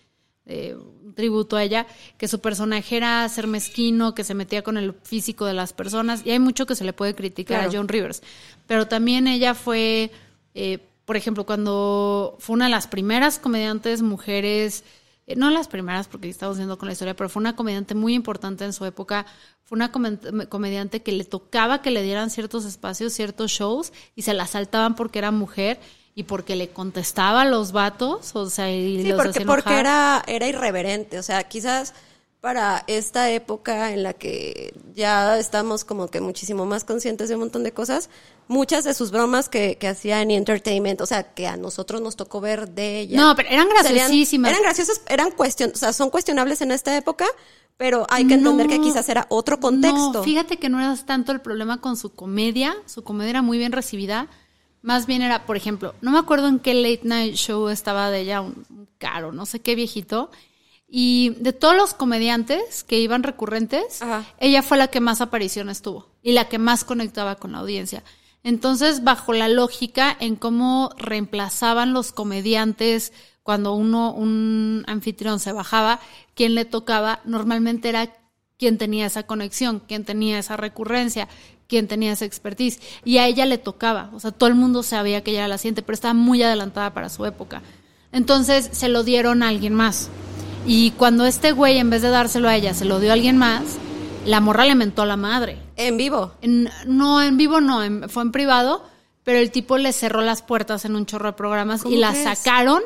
de 0.46 0.76
un 0.76 1.12
tributo 1.14 1.56
a 1.56 1.62
ella, 1.62 1.86
que 2.16 2.28
su 2.28 2.40
personaje 2.40 2.96
era 2.96 3.28
ser 3.28 3.46
mezquino, 3.46 4.14
que 4.14 4.24
se 4.24 4.32
metía 4.34 4.62
con 4.62 4.76
el 4.78 4.94
físico 4.94 5.44
de 5.44 5.54
las 5.54 5.72
personas, 5.72 6.24
y 6.24 6.30
hay 6.30 6.38
mucho 6.38 6.64
que 6.66 6.74
se 6.76 6.84
le 6.84 6.92
puede 6.92 7.14
criticar 7.14 7.58
Claro. 7.58 7.68
a 7.70 7.72
Joan 7.74 7.88
Rivers, 7.88 8.22
pero 8.66 8.86
también 8.86 9.26
ella 9.26 9.54
fue, 9.54 10.10
eh, 10.54 10.78
por 11.04 11.16
ejemplo, 11.16 11.44
cuando 11.44 12.36
fue 12.38 12.54
una 12.54 12.66
de 12.66 12.70
las 12.70 12.86
primeras 12.86 13.38
comediantes 13.38 14.02
mujeres, 14.02 14.84
eh, 15.26 15.34
no 15.34 15.50
las 15.50 15.66
primeras 15.66 16.06
porque 16.06 16.28
estamos 16.28 16.56
viendo 16.56 16.78
con 16.78 16.86
la 16.86 16.92
historia, 16.92 17.16
pero 17.16 17.28
fue 17.28 17.40
una 17.40 17.56
comediante 17.56 17.94
muy 17.96 18.14
importante 18.14 18.64
en 18.64 18.72
su 18.72 18.84
época. 18.84 19.26
Fue 19.64 19.74
una 19.74 19.90
comediante 19.90 21.02
que 21.02 21.10
le 21.10 21.24
tocaba 21.24 21.82
que 21.82 21.90
le 21.90 22.04
dieran 22.04 22.30
ciertos 22.30 22.64
espacios, 22.64 23.12
ciertos 23.12 23.50
shows, 23.50 23.92
y 24.14 24.22
se 24.22 24.34
la 24.34 24.46
saltaban 24.46 24.94
porque 24.94 25.18
era 25.18 25.32
mujer 25.32 25.80
y 26.18 26.22
porque 26.24 26.56
le 26.56 26.70
contestaba 26.70 27.42
a 27.42 27.44
los 27.44 27.70
vatos, 27.72 28.34
o 28.34 28.48
sea, 28.50 28.74
y 28.74 29.02
Sí, 29.02 29.08
los 29.10 29.16
porque, 29.16 29.30
hacía 29.38 29.46
porque 29.46 29.78
era, 29.78 30.24
era 30.26 30.48
irreverente. 30.48 31.18
O 31.18 31.22
sea, 31.22 31.44
quizás 31.44 31.92
para 32.40 32.84
esta 32.86 33.30
época 33.30 33.92
en 33.92 34.02
la 34.02 34.14
que 34.14 34.72
ya 34.94 35.38
estamos 35.38 35.84
como 35.84 36.08
que 36.08 36.20
muchísimo 36.22 36.64
más 36.64 36.84
conscientes 36.84 37.28
de 37.28 37.34
un 37.34 37.40
montón 37.42 37.64
de 37.64 37.72
cosas, 37.72 38.08
muchas 38.48 38.84
de 38.84 38.94
sus 38.94 39.10
bromas 39.10 39.50
que, 39.50 39.76
que 39.76 39.88
hacía 39.88 40.22
en 40.22 40.30
Entertainment, 40.30 41.02
o 41.02 41.06
sea, 41.06 41.34
que 41.34 41.46
a 41.48 41.56
nosotros 41.58 42.00
nos 42.00 42.16
tocó 42.16 42.40
ver 42.40 42.70
de 42.70 43.00
ella. 43.00 43.20
No, 43.20 43.36
pero 43.36 43.50
eran 43.50 43.66
serían- 43.82 43.94
graciosísimas. 44.08 44.50
Eran 44.52 44.62
graciosas, 44.62 45.02
eran 45.08 45.30
cuestion, 45.32 45.72
o 45.74 45.76
sea, 45.76 45.92
son 45.92 46.08
cuestionables 46.08 46.62
en 46.62 46.70
esta 46.72 46.96
época, 46.96 47.26
pero 47.76 48.06
hay 48.08 48.26
que 48.26 48.34
entender 48.34 48.66
No. 48.66 48.72
que 48.72 48.80
quizás 48.80 49.06
era 49.10 49.26
otro 49.28 49.60
contexto. 49.60 50.12
No, 50.14 50.22
fíjate 50.22 50.56
que 50.58 50.70
no 50.70 50.80
era 50.80 50.96
tanto 51.04 51.32
el 51.32 51.40
problema 51.42 51.82
con 51.82 51.98
su 51.98 52.14
comedia, 52.14 52.74
su 52.86 53.02
comedia 53.04 53.30
era 53.30 53.42
muy 53.42 53.58
bien 53.58 53.72
recibida, 53.72 54.28
más 54.82 55.06
bien 55.06 55.22
era, 55.22 55.46
por 55.46 55.56
ejemplo, 55.56 55.94
no 56.00 56.10
me 56.10 56.18
acuerdo 56.18 56.48
en 56.48 56.58
qué 56.58 56.74
late 56.74 57.00
night 57.04 57.34
show 57.34 57.68
estaba 57.68 58.10
de 58.10 58.20
ella, 58.20 58.40
un, 58.40 58.64
un 58.70 58.88
caro, 58.98 59.32
no 59.32 59.46
sé 59.46 59.60
qué 59.60 59.74
viejito, 59.74 60.30
y 60.88 61.30
de 61.40 61.52
todos 61.52 61.76
los 61.76 61.94
comediantes 61.94 62.84
que 62.84 63.00
iban 63.00 63.22
recurrentes, 63.22 64.02
Ajá. 64.02 64.24
ella 64.38 64.62
fue 64.62 64.78
la 64.78 64.88
que 64.88 65.00
más 65.00 65.20
apariciones 65.20 65.82
tuvo 65.82 66.08
y 66.22 66.32
la 66.32 66.48
que 66.48 66.58
más 66.58 66.84
conectaba 66.84 67.36
con 67.36 67.52
la 67.52 67.58
audiencia. 67.58 68.04
Entonces, 68.44 69.02
bajo 69.02 69.32
la 69.32 69.48
lógica 69.48 70.16
en 70.20 70.36
cómo 70.36 70.90
reemplazaban 70.96 71.92
los 71.92 72.12
comediantes 72.12 73.12
cuando 73.42 73.74
uno, 73.74 74.12
un 74.12 74.84
anfitrión 74.86 75.40
se 75.40 75.52
bajaba, 75.52 75.98
quien 76.34 76.54
le 76.54 76.64
tocaba 76.64 77.20
normalmente 77.24 77.88
era 77.88 78.12
quien 78.56 78.78
tenía 78.78 79.06
esa 79.06 79.24
conexión, 79.24 79.80
quien 79.80 80.04
tenía 80.04 80.38
esa 80.38 80.56
recurrencia, 80.56 81.28
quien 81.68 81.88
tenía 81.88 82.12
esa 82.12 82.24
expertise. 82.24 82.80
Y 83.04 83.18
a 83.18 83.26
ella 83.26 83.46
le 83.46 83.58
tocaba. 83.58 84.10
O 84.14 84.20
sea, 84.20 84.30
todo 84.32 84.48
el 84.48 84.54
mundo 84.54 84.82
sabía 84.82 85.22
que 85.22 85.30
ella 85.32 85.40
era 85.40 85.48
la 85.48 85.58
siguiente, 85.58 85.82
pero 85.82 85.94
estaba 85.94 86.14
muy 86.14 86.42
adelantada 86.42 86.92
para 86.94 87.08
su 87.08 87.24
época. 87.26 87.62
Entonces 88.12 88.68
se 88.72 88.88
lo 88.88 89.02
dieron 89.02 89.42
a 89.42 89.48
alguien 89.48 89.74
más. 89.74 90.08
Y 90.66 90.92
cuando 90.92 91.26
este 91.26 91.52
güey, 91.52 91.78
en 91.78 91.90
vez 91.90 92.02
de 92.02 92.08
dárselo 92.08 92.48
a 92.48 92.56
ella, 92.56 92.74
se 92.74 92.84
lo 92.84 92.98
dio 93.00 93.10
a 93.10 93.14
alguien 93.14 93.36
más, 93.36 93.62
la 94.24 94.40
morra 94.40 94.64
le 94.64 94.74
mentó 94.74 95.02
a 95.02 95.06
la 95.06 95.16
madre. 95.16 95.58
En 95.76 95.96
vivo. 95.96 96.32
En- 96.42 96.68
no, 96.86 97.22
en 97.22 97.36
vivo 97.36 97.60
no, 97.60 97.84
en- 97.84 98.08
fue 98.08 98.22
en 98.22 98.32
privado, 98.32 98.84
pero 99.22 99.38
el 99.38 99.50
tipo 99.50 99.76
le 99.78 99.92
cerró 99.92 100.22
las 100.22 100.42
puertas 100.42 100.84
en 100.84 100.96
un 100.96 101.06
chorro 101.06 101.26
de 101.30 101.32
programas 101.36 101.82
¿Cómo 101.82 101.94
y 101.94 101.98
la 101.98 102.14
sacaron, 102.14 102.82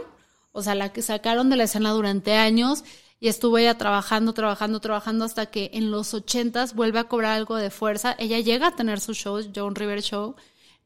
o 0.53 0.63
sea, 0.63 0.75
la 0.75 0.91
que 0.93 1.01
sacaron 1.03 1.49
de 1.49 1.57
la 1.57 1.65
escena 1.65 1.91
durante 1.91 2.35
años 2.35 2.85
y 3.21 3.29
estuvo 3.29 3.59
ella 3.59 3.77
trabajando, 3.77 4.33
trabajando, 4.33 4.81
trabajando 4.81 5.27
hasta 5.27 5.47
que 5.47 5.71
en 5.75 5.91
los 5.91 6.15
ochentas 6.15 6.75
vuelve 6.75 6.99
a 6.99 7.05
cobrar 7.05 7.33
algo 7.33 7.57
de 7.57 7.71
fuerza. 7.71 8.17
Ella 8.19 8.41
llega 8.41 8.69
a 8.69 8.77
tener 8.77 8.99
su 8.99 9.13
show, 9.13 9.39
John 9.55 9.75
River 9.75 10.03
Show, 10.03 10.37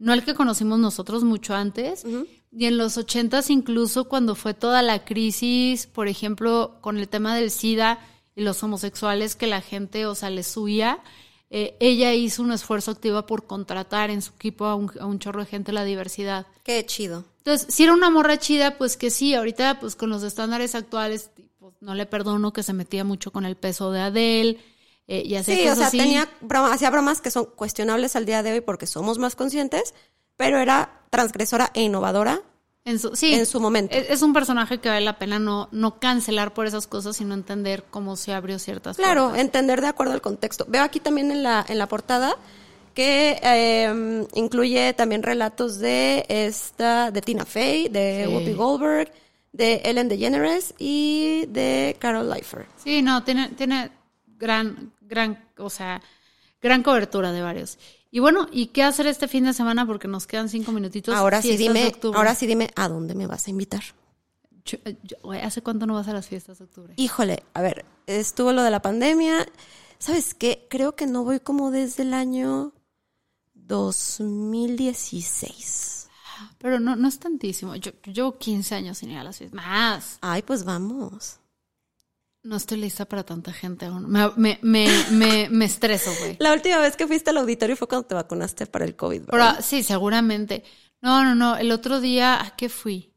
no 0.01 0.13
el 0.13 0.25
que 0.25 0.35
conocimos 0.35 0.81
nosotros 0.81 1.23
mucho 1.23 1.55
antes. 1.55 2.05
Y 2.51 2.67
en 2.67 2.77
los 2.77 2.99
ochentas 2.99 3.51
incluso 3.51 4.09
cuando 4.09 4.35
fue 4.35 4.53
toda 4.53 4.83
la 4.83 5.05
crisis, 5.05 5.87
por 5.87 6.09
ejemplo, 6.09 6.79
con 6.81 6.99
el 6.99 7.09
tema 7.09 7.37
del 7.37 7.53
SIDA 7.53 8.01
y 8.35 8.43
los 8.43 8.61
homosexuales 8.65 9.37
que 9.37 9.47
la 9.47 9.61
gente, 9.61 10.05
o 10.07 10.17
sea, 10.17 10.29
les 10.29 10.57
huía, 10.57 10.99
eh, 11.51 11.77
ella 11.79 12.15
hizo 12.15 12.43
un 12.43 12.51
esfuerzo 12.51 12.91
activo 12.91 13.25
por 13.27 13.47
contratar 13.47 14.11
en 14.11 14.23
su 14.23 14.33
equipo 14.33 14.65
a 14.65 14.75
un, 14.75 14.91
a 14.99 15.07
un 15.07 15.21
chorro 15.21 15.41
de 15.41 15.47
gente 15.47 15.73
la 15.73 15.85
diversidad. 15.85 16.49
Qué 16.65 16.85
chido. 16.85 17.25
Entonces, 17.39 17.73
si 17.73 17.85
era 17.85 17.93
una 17.93 18.11
morra 18.11 18.39
chida, 18.39 18.77
pues 18.77 18.97
que 18.97 19.11
sí, 19.11 19.35
ahorita 19.35 19.79
pues 19.79 19.95
con 19.95 20.11
los 20.11 20.25
estándares 20.25 20.75
actuales, 20.75 21.31
pues 21.65 21.77
no 21.81 21.95
le 21.95 22.05
perdono 22.05 22.53
que 22.53 22.63
se 22.63 22.75
metía 22.75 23.05
mucho 23.05 23.33
con 23.33 23.47
el 23.47 23.57
peso 23.57 23.91
de 23.91 24.01
Adele 24.03 24.59
eh, 25.09 25.23
y 25.25 25.35
hacía 25.37 25.55
Sí, 25.55 25.61
o 25.63 25.65
cosas 25.71 25.79
sea, 25.79 25.87
así. 25.87 25.97
tenía 25.97 26.29
broma, 26.43 26.71
hacía 26.75 26.91
bromas 26.91 27.23
que 27.23 27.31
son 27.31 27.47
cuestionables 27.57 28.17
al 28.17 28.27
día 28.27 28.43
de 28.43 28.53
hoy 28.53 28.61
porque 28.61 28.87
somos 28.87 29.19
más 29.19 29.35
conscientes, 29.35 29.95
pero 30.37 30.59
era 30.59 31.01
transgresora 31.09 31.71
e 31.73 31.81
innovadora. 31.81 32.43
En 32.85 32.99
su, 32.99 33.17
sí, 33.17 33.33
en 33.33 33.47
su 33.47 33.61
momento. 33.61 33.97
Es, 33.97 34.11
es 34.11 34.21
un 34.21 34.35
personaje 34.35 34.77
que 34.79 34.91
vale 34.91 35.01
la 35.07 35.17
pena 35.19 35.39
no, 35.39 35.71
no 35.73 35.99
cancelar 36.01 36.53
por 36.53 36.67
esas 36.67 36.87
cosas, 36.87 37.17
sino 37.17 37.33
entender 37.33 37.85
cómo 37.91 38.15
se 38.17 38.35
abrió 38.35 38.59
ciertas 38.59 38.99
Claro, 38.99 39.23
puertas. 39.29 39.41
entender 39.41 39.81
de 39.81 39.87
acuerdo 39.87 40.13
al 40.13 40.21
contexto. 40.21 40.67
Veo 40.69 40.83
aquí 40.83 41.01
también 41.01 41.31
en 41.31 41.43
la, 41.43 41.65
en 41.67 41.79
la 41.79 41.89
portada 41.89 42.37
que 42.93 43.41
eh, 43.43 44.27
incluye 44.35 44.93
también 44.93 45.23
relatos 45.23 45.79
de 45.79 46.27
esta, 46.29 47.11
de 47.11 47.23
Tina 47.23 47.47
Fey, 47.47 47.89
de 47.89 48.27
Sí. 48.29 48.35
Whoopi 48.35 48.53
Goldberg, 48.53 49.11
de 49.55 49.81
Ellen 49.85 50.09
DeGeneres 50.09 50.75
y 50.79 51.47
de 51.47 51.97
Carol 52.01 52.29
Leifer. 52.29 52.67
Sí, 52.83 53.01
no, 53.03 53.23
tiene, 53.25 53.49
tiene 53.51 53.91
gran, 54.27 54.93
gran, 55.01 55.49
o 55.59 55.71
sea, 55.71 56.03
gran 56.61 56.83
cobertura 56.83 57.31
de 57.33 57.41
varios. 57.41 57.79
Y 58.11 58.19
bueno, 58.19 58.49
¿y 58.53 58.67
qué 58.67 58.83
hacer 58.83 59.07
este 59.07 59.29
fin 59.29 59.45
de 59.45 59.53
semana? 59.55 59.87
Porque 59.87 60.09
nos 60.09 60.27
quedan 60.27 60.49
cinco 60.49 60.73
minutitos. 60.73 61.15
Ahora 61.15 61.41
sí 61.41 61.57
dime, 61.57 61.93
ahora 62.15 62.35
sí 62.35 62.47
dime, 62.47 62.69
¿a 62.75 62.89
dónde 62.89 63.15
me 63.15 63.27
vas 63.29 63.47
a 63.47 63.51
invitar? 63.51 63.83
Yo- 64.65 64.79
yo- 65.05 65.17
güey, 65.23 65.41
¿Hace 65.41 65.63
cuánto 65.63 65.87
no 65.87 65.95
vas 65.95 66.09
a 66.09 66.13
las 66.13 66.27
fiestas 66.27 66.59
de 66.59 66.65
octubre? 66.65 66.95
Híjole, 66.97 67.45
a 67.55 67.63
ver, 67.63 67.85
estuvo 68.07 68.53
lo 68.53 68.63
de 68.65 68.71
la 68.73 68.83
pandemia. 68.83 69.47
¿Sabes 69.99 70.35
qué? 70.35 70.67
Creo 70.69 70.97
que 70.97 71.07
no 71.07 71.23
voy 71.23 71.39
como 71.39 71.71
desde 71.71 72.03
el 72.03 72.13
año 72.15 72.73
2016. 73.55 76.04
Pero 76.59 76.81
no, 76.81 76.97
no 76.97 77.09
es 77.09 77.19
tantísimo. 77.19 77.75
Yo, 77.77 77.93
llevo 78.05 78.39
15 78.39 78.75
años 78.75 78.99
sin 78.99 79.11
ir 79.11 79.19
a 79.19 79.25
las 79.25 79.39
fiestas. 79.39 79.57
Más. 79.57 80.19
Ay, 80.21 80.43
pues 80.43 80.65
vamos. 80.65 81.39
No 82.43 82.57
estoy 82.57 82.77
lista 82.79 83.07
para 83.07 83.23
tanta 83.23 83.53
gente 83.55 83.87
aún. 83.87 84.11
Me, 84.11 84.31
me, 84.37 84.59
me, 84.61 84.87
me, 85.11 85.49
me 85.49 85.65
estreso, 85.65 86.11
güey. 86.21 86.37
La 86.41 86.53
última 86.53 86.77
vez 86.79 86.95
que 86.95 87.07
fuiste 87.07 87.31
al 87.31 87.39
auditorio 87.39 87.75
fue 87.75 87.89
cuando 87.89 88.07
te 88.07 88.15
vacunaste 88.15 88.67
para 88.67 88.85
el 88.85 88.95
COVID, 88.97 89.23
Pero, 89.23 89.33
¿verdad? 89.33 89.61
sí, 89.63 89.83
seguramente. 89.83 90.63
No, 91.01 91.25
no, 91.25 91.35
no. 91.35 91.57
El 91.57 91.73
otro 91.73 92.01
día, 92.01 92.43
¿a 92.43 92.55
qué 92.55 92.69
fui? 92.69 93.11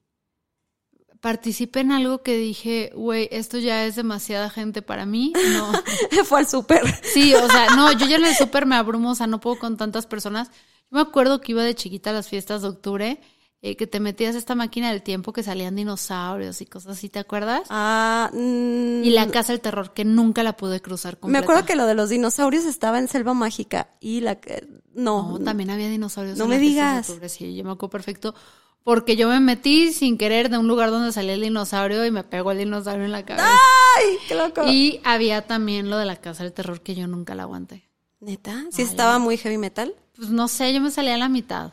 Participé 1.19 1.81
en 1.81 1.91
algo 1.91 2.21
que 2.23 2.37
dije, 2.37 2.91
güey, 2.95 3.27
esto 3.31 3.57
ya 3.57 3.85
es 3.85 3.97
demasiada 3.97 4.49
gente 4.49 4.81
para 4.81 5.05
mí. 5.05 5.33
No. 5.53 5.71
fue 6.25 6.39
al 6.39 6.47
súper. 6.47 6.83
Sí, 7.03 7.33
o 7.33 7.49
sea, 7.49 7.75
no, 7.75 7.91
yo 7.91 8.05
ya 8.05 8.15
en 8.15 8.25
el 8.25 8.35
súper 8.35 8.65
me 8.65 8.75
abrumo, 8.75 9.11
o 9.11 9.15
sea, 9.15 9.27
no 9.27 9.41
puedo 9.41 9.59
con 9.59 9.75
tantas 9.75 10.05
personas. 10.05 10.51
Yo 10.91 10.95
me 10.95 11.01
acuerdo 11.01 11.41
que 11.41 11.51
iba 11.51 11.63
de 11.63 11.75
chiquita 11.75 12.09
a 12.11 12.13
las 12.13 12.27
fiestas 12.29 12.61
de 12.61 12.69
octubre, 12.69 13.19
eh, 13.61 13.75
que 13.75 13.87
te 13.87 13.99
metías 13.99 14.35
esta 14.35 14.53
máquina 14.55 14.89
del 14.91 15.01
tiempo 15.01 15.33
que 15.33 15.43
salían 15.43 15.75
dinosaurios 15.75 16.61
y 16.61 16.65
cosas 16.65 16.97
así, 16.97 17.09
¿te 17.09 17.19
acuerdas? 17.19 17.63
Ah, 17.69 18.29
mm, 18.33 19.03
Y 19.03 19.09
la 19.09 19.27
casa 19.29 19.51
del 19.51 19.61
terror, 19.61 19.93
que 19.93 20.05
nunca 20.05 20.43
la 20.43 20.55
pude 20.55 20.79
cruzar 20.81 21.15
Me 21.15 21.19
completa. 21.19 21.43
acuerdo 21.43 21.65
que 21.65 21.75
lo 21.75 21.85
de 21.87 21.95
los 21.95 22.09
dinosaurios 22.09 22.65
estaba 22.65 22.99
en 22.99 23.07
Selva 23.07 23.33
Mágica 23.33 23.89
y 23.99 24.21
la 24.21 24.35
que... 24.35 24.67
No, 24.93 25.37
No, 25.37 25.39
también 25.43 25.69
había 25.71 25.89
dinosaurios. 25.89 26.37
No 26.37 26.45
en 26.45 26.49
me 26.51 26.55
de 26.57 26.61
digas. 26.61 27.09
octubre, 27.09 27.29
Sí, 27.29 27.55
yo 27.55 27.63
me 27.63 27.71
acuerdo 27.71 27.89
perfecto. 27.91 28.35
Porque 28.83 29.17
yo 29.17 29.27
me 29.27 29.39
metí 29.41 29.91
sin 29.91 30.17
querer 30.17 30.49
de 30.49 30.57
un 30.57 30.67
lugar 30.69 30.91
donde 30.91 31.11
salía 31.11 31.33
el 31.33 31.41
dinosaurio 31.41 32.05
y 32.05 32.11
me 32.11 32.23
pegó 32.23 32.51
el 32.51 32.59
dinosaurio 32.59 33.03
en 33.03 33.11
la 33.11 33.25
cabeza. 33.25 33.49
¡Ay, 33.97 34.05
qué 34.29 34.35
loco! 34.35 34.61
Y 34.65 35.01
había 35.03 35.41
también 35.45 35.89
lo 35.89 35.97
de 35.97 36.05
la 36.05 36.15
casa 36.15 36.43
del 36.43 36.53
terror 36.53 36.79
que 36.81 36.95
yo 36.95 37.05
nunca 37.05 37.35
la 37.35 37.43
aguanté. 37.43 37.89
¿Neta? 38.21 38.65
¿Sí 38.71 38.81
estaba 38.83 39.19
muy 39.19 39.35
heavy 39.37 39.57
metal? 39.57 39.93
Pues 40.17 40.29
no 40.29 40.47
sé, 40.47 40.73
yo 40.73 40.81
me 40.81 40.91
salía 40.91 41.15
a 41.15 41.17
la 41.17 41.29
mitad. 41.29 41.71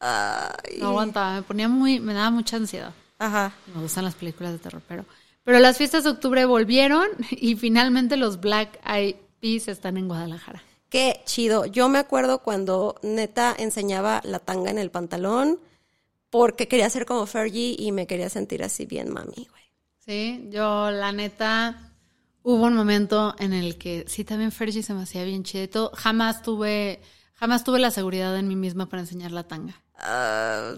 Ay. 0.00 0.78
No 0.80 0.88
aguantaba, 0.88 1.34
me 1.34 1.42
ponía 1.42 1.68
muy, 1.68 2.00
me 2.00 2.14
daba 2.14 2.30
mucha 2.30 2.56
ansiedad. 2.56 2.94
Ajá. 3.18 3.52
Me 3.74 3.82
gustan 3.82 4.04
las 4.04 4.14
películas 4.14 4.52
de 4.52 4.58
terror, 4.58 4.82
pero, 4.88 5.04
pero 5.42 5.58
las 5.58 5.76
fiestas 5.76 6.04
de 6.04 6.10
octubre 6.10 6.44
volvieron 6.44 7.06
y 7.30 7.56
finalmente 7.56 8.16
los 8.16 8.40
Black 8.40 8.80
Eyed 8.86 9.16
Peas 9.40 9.68
están 9.68 9.96
en 9.96 10.08
Guadalajara. 10.08 10.62
Qué 10.88 11.22
chido. 11.24 11.66
Yo 11.66 11.88
me 11.88 11.98
acuerdo 11.98 12.38
cuando 12.38 13.00
neta 13.02 13.54
enseñaba 13.58 14.20
la 14.24 14.38
tanga 14.38 14.70
en 14.70 14.78
el 14.78 14.90
pantalón 14.90 15.58
porque 16.30 16.68
quería 16.68 16.88
ser 16.88 17.04
como 17.06 17.26
Fergie 17.26 17.76
y 17.78 17.92
me 17.92 18.06
quería 18.06 18.28
sentir 18.28 18.62
así 18.62 18.86
bien 18.86 19.12
mami, 19.12 19.48
güey. 19.50 19.64
Sí, 19.98 20.48
yo 20.50 20.90
la 20.90 21.12
neta 21.12 21.92
hubo 22.42 22.64
un 22.64 22.74
momento 22.74 23.34
en 23.38 23.52
el 23.52 23.78
que 23.78 24.04
sí 24.06 24.24
también 24.24 24.52
Fergie 24.52 24.82
se 24.82 24.94
me 24.94 25.02
hacía 25.02 25.24
bien 25.24 25.42
chido. 25.42 25.90
Jamás 25.94 26.42
tuve, 26.42 27.00
jamás 27.34 27.64
tuve 27.64 27.78
la 27.78 27.90
seguridad 27.90 28.36
en 28.38 28.48
mí 28.48 28.56
misma 28.56 28.88
para 28.88 29.02
enseñar 29.02 29.32
la 29.32 29.44
tanga. 29.46 29.80
Ah, 29.96 30.74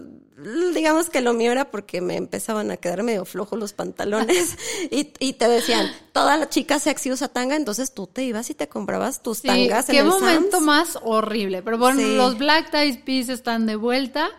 digamos 0.75 1.09
que 1.09 1.21
lo 1.21 1.33
mío 1.33 1.51
era 1.51 1.71
porque 1.71 2.01
me 2.01 2.15
empezaban 2.17 2.69
a 2.69 2.77
quedar 2.77 3.01
medio 3.03 3.25
flojos 3.25 3.57
los 3.57 3.73
pantalones 3.73 4.55
y, 4.91 5.11
y 5.19 5.33
te 5.33 5.47
decían, 5.47 5.91
toda 6.13 6.37
la 6.37 6.49
chica 6.49 6.77
sexy 6.79 7.11
usa 7.11 7.27
tanga, 7.27 7.55
entonces 7.55 7.93
tú 7.93 8.05
te 8.07 8.23
ibas 8.23 8.49
y 8.49 8.53
te 8.53 8.67
comprabas 8.69 9.23
tus 9.23 9.39
Sí, 9.39 9.47
tangas 9.47 9.89
en 9.89 9.95
qué 9.95 9.99
el 10.01 10.07
momento 10.07 10.57
Sam's. 10.57 10.65
más 10.65 10.99
horrible. 11.03 11.63
Pero 11.63 11.77
bueno, 11.77 11.99
Sí. 11.99 12.15
los 12.15 12.37
Black 12.37 12.73
Eyed 12.73 13.03
Peas 13.03 13.29
están 13.29 13.65
de 13.65 13.75
vuelta. 13.75 14.29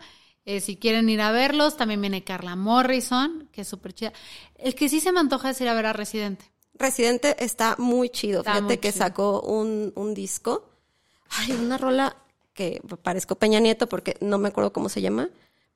Eh, 0.44 0.60
si 0.60 0.76
quieren 0.76 1.08
ir 1.10 1.20
a 1.20 1.30
verlos, 1.32 1.76
también 1.76 2.00
viene 2.00 2.24
Carla 2.24 2.56
Morrison, 2.56 3.48
que 3.52 3.62
es 3.62 3.68
súper 3.68 3.92
chida. 3.92 4.12
El 4.54 4.74
que 4.74 4.88
sí 4.88 5.00
se 5.00 5.12
me 5.12 5.20
antoja 5.20 5.50
es 5.50 5.60
ir 5.60 5.68
a 5.68 5.74
ver 5.74 5.86
a 5.86 5.92
Residente. 5.92 6.44
Residente 6.74 7.44
está 7.44 7.74
muy 7.78 8.08
chido. 8.10 8.38
Está 8.40 8.52
Fíjate 8.52 8.64
muy 8.66 8.78
que 8.78 8.92
chido. 8.92 9.04
sacó 9.04 9.40
un, 9.42 9.92
un 9.96 10.14
disco. 10.14 10.67
Ay, 11.30 11.52
una 11.52 11.78
rola 11.78 12.16
que 12.54 12.80
parezco 13.02 13.36
Peña 13.36 13.60
Nieto 13.60 13.88
porque 13.88 14.16
no 14.20 14.38
me 14.38 14.48
acuerdo 14.48 14.72
cómo 14.72 14.88
se 14.88 15.00
llama, 15.00 15.28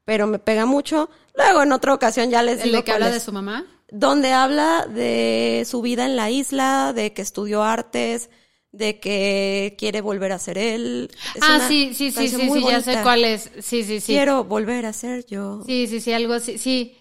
pero 0.04 0.26
me 0.26 0.38
pega 0.38 0.66
mucho. 0.66 1.10
Luego 1.36 1.62
en 1.62 1.72
otra 1.72 1.94
ocasión 1.94 2.30
ya 2.30 2.42
les 2.42 2.58
El 2.58 2.64
digo 2.64 2.76
de 2.78 2.84
que 2.84 2.92
habla 2.92 3.10
de 3.10 3.20
su 3.20 3.32
mamá. 3.32 3.64
donde 3.90 4.32
habla 4.32 4.86
de 4.86 5.64
su 5.68 5.80
vida 5.82 6.06
en 6.06 6.16
la 6.16 6.30
isla, 6.30 6.92
de 6.92 7.12
que 7.12 7.22
estudió 7.22 7.62
artes, 7.62 8.30
de 8.72 8.98
que 8.98 9.76
quiere 9.78 10.00
volver 10.00 10.32
a 10.32 10.38
ser 10.38 10.58
él. 10.58 11.10
Es 11.34 11.42
ah, 11.42 11.60
sí, 11.68 11.92
sí, 11.94 12.10
sí, 12.10 12.28
sí, 12.28 12.50
sí, 12.50 12.62
ya 12.68 12.80
sé 12.80 12.98
cuál 13.02 13.24
es. 13.24 13.50
Sí, 13.60 13.84
sí, 13.84 14.00
sí. 14.00 14.12
Quiero 14.12 14.44
volver 14.44 14.86
a 14.86 14.92
ser 14.92 15.24
yo. 15.26 15.62
Sí, 15.66 15.86
sí, 15.86 16.00
sí, 16.00 16.12
algo 16.12 16.32
así, 16.32 16.58
sí. 16.58 16.96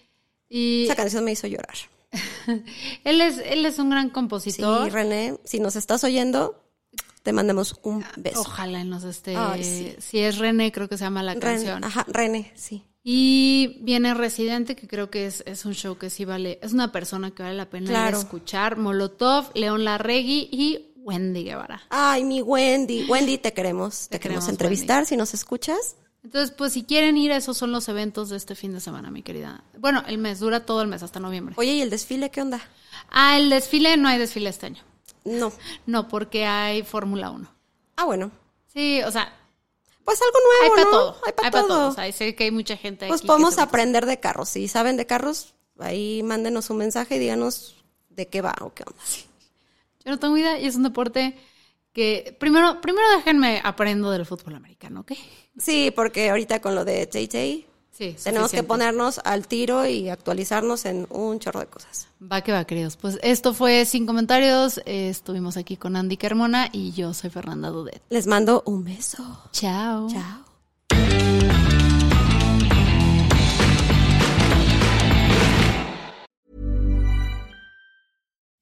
Y 0.48 0.84
Esa 0.84 0.94
canción 0.96 1.24
me 1.24 1.32
hizo 1.32 1.46
llorar. 1.46 1.74
él 3.04 3.20
es, 3.22 3.38
él 3.38 3.64
es 3.64 3.78
un 3.78 3.88
gran 3.90 4.08
Sí, 4.08 4.12
compositor. 4.12 4.92
René, 4.92 5.38
si 5.44 5.60
nos 5.60 5.76
estás 5.76 6.04
oyendo, 6.04 6.62
te 7.22 7.32
mandamos 7.32 7.76
un 7.82 8.04
beso. 8.16 8.40
Ojalá 8.40 8.84
nos 8.84 9.04
esté. 9.04 9.36
Ay, 9.36 9.62
sí. 9.64 9.94
Si 9.98 10.18
es 10.18 10.38
René, 10.38 10.72
creo 10.72 10.88
que 10.88 10.96
se 10.98 11.04
llama 11.04 11.22
la 11.22 11.34
René, 11.34 11.44
canción. 11.44 11.84
ajá, 11.84 12.04
René, 12.08 12.52
sí. 12.54 12.84
Y 13.04 13.78
viene 13.80 14.14
Residente, 14.14 14.76
que 14.76 14.86
creo 14.86 15.10
que 15.10 15.26
es, 15.26 15.42
es 15.46 15.64
un 15.64 15.74
show 15.74 15.98
que 15.98 16.08
sí 16.08 16.24
vale, 16.24 16.58
es 16.62 16.72
una 16.72 16.92
persona 16.92 17.32
que 17.32 17.42
vale 17.42 17.56
la 17.56 17.68
pena 17.68 17.88
Claro. 17.88 18.18
escuchar. 18.18 18.76
Molotov, 18.76 19.46
León 19.54 19.84
Larregui 19.84 20.48
y 20.52 20.92
Wendy 20.96 21.42
Guevara. 21.42 21.82
Ay, 21.90 22.22
mi 22.22 22.42
Wendy. 22.42 23.06
Wendy, 23.08 23.38
te 23.38 23.52
queremos. 23.52 24.08
Te, 24.08 24.18
Te 24.18 24.20
queremos 24.20 24.44
queremos, 24.44 24.48
entrevistar 24.48 25.06
si 25.06 25.16
nos 25.16 25.34
escuchas. 25.34 25.96
Entonces, 26.22 26.52
pues 26.56 26.74
si 26.74 26.84
quieren 26.84 27.16
ir, 27.16 27.32
esos 27.32 27.56
son 27.56 27.72
los 27.72 27.88
eventos 27.88 28.28
de 28.28 28.36
este 28.36 28.54
fin 28.54 28.72
de 28.72 28.78
semana, 28.80 29.10
mi 29.10 29.22
querida. 29.22 29.64
Bueno, 29.80 30.04
el 30.06 30.18
mes, 30.18 30.38
dura 30.38 30.64
todo 30.64 30.80
el 30.82 30.86
mes, 30.86 31.02
hasta 31.02 31.18
noviembre. 31.18 31.56
Oye, 31.58 31.72
¿y 31.74 31.80
el 31.80 31.90
desfile 31.90 32.30
qué 32.30 32.40
onda? 32.42 32.60
Ah, 33.10 33.36
el 33.36 33.50
desfile, 33.50 33.96
no 33.96 34.06
hay 34.08 34.18
desfile 34.18 34.48
este 34.50 34.66
año. 34.66 34.82
No. 35.24 35.52
No, 35.86 36.08
porque 36.08 36.44
hay 36.44 36.82
Fórmula 36.82 37.30
1. 37.30 37.48
Ah, 37.96 38.04
bueno. 38.04 38.30
Sí, 38.66 39.02
o 39.02 39.10
sea, 39.10 39.32
Pues 40.04 40.20
algo 40.20 40.38
hay 40.62 40.68
nuevo, 40.68 40.74
para 40.74 40.84
¿no? 40.84 40.90
todo. 40.90 41.16
Hay 41.26 41.32
para 41.32 41.50
pa' 41.50 41.60
todo. 41.62 41.88
O 41.88 41.92
sea, 41.92 42.10
sé 42.12 42.34
que 42.34 42.44
hay 42.44 42.50
mucha 42.50 42.76
gente 42.76 43.06
pues 43.06 43.20
aquí 43.20 43.26
podemos 43.26 43.58
aprender 43.58 44.06
de 44.06 44.18
carros. 44.20 44.48
Si 44.48 44.66
saben 44.68 44.96
de 44.96 45.06
carros, 45.06 45.54
ahí 45.78 46.22
mándenos 46.22 46.70
un 46.70 46.78
mensaje 46.78 47.16
y 47.16 47.18
díganos 47.18 47.76
de 48.08 48.28
qué 48.28 48.40
va 48.40 48.54
o 48.60 48.72
qué 48.74 48.82
onda. 48.86 49.02
Yo 50.04 50.10
no 50.10 50.18
tengo 50.18 50.36
idea 50.36 50.58
y 50.58 50.66
es 50.66 50.74
un 50.74 50.82
deporte 50.82 51.38
que... 51.92 52.36
Primero, 52.40 52.80
primero 52.80 53.06
déjenme 53.16 53.60
aprendo 53.62 54.10
del 54.10 54.26
fútbol 54.26 54.56
americano, 54.56 55.00
¿ok? 55.00 55.12
Sí, 55.58 55.92
porque 55.94 56.30
ahorita 56.30 56.60
con 56.60 56.74
lo 56.74 56.84
de 56.84 57.06
JJ 57.06 57.68
Sí, 57.92 58.16
tenemos 58.24 58.50
que 58.50 58.62
ponernos 58.62 59.20
al 59.22 59.46
tiro 59.46 59.86
y 59.86 60.08
actualizarnos 60.08 60.86
en 60.86 61.06
un 61.10 61.38
chorro 61.38 61.60
de 61.60 61.66
cosas. 61.66 62.08
Va 62.20 62.40
que 62.40 62.50
va, 62.50 62.64
queridos. 62.64 62.96
Pues 62.96 63.18
esto 63.22 63.52
fue 63.52 63.84
Sin 63.84 64.06
Comentarios. 64.06 64.78
Eh, 64.86 65.10
estuvimos 65.10 65.58
aquí 65.58 65.76
con 65.76 65.94
Andy 65.96 66.16
Carmona 66.16 66.70
y 66.72 66.92
yo 66.92 67.12
soy 67.12 67.28
Fernanda 67.28 67.68
Dudet. 67.68 68.00
Les 68.08 68.26
mando 68.26 68.62
un 68.64 68.82
beso. 68.82 69.22
Chao. 69.52 70.08
Chao. 70.08 70.52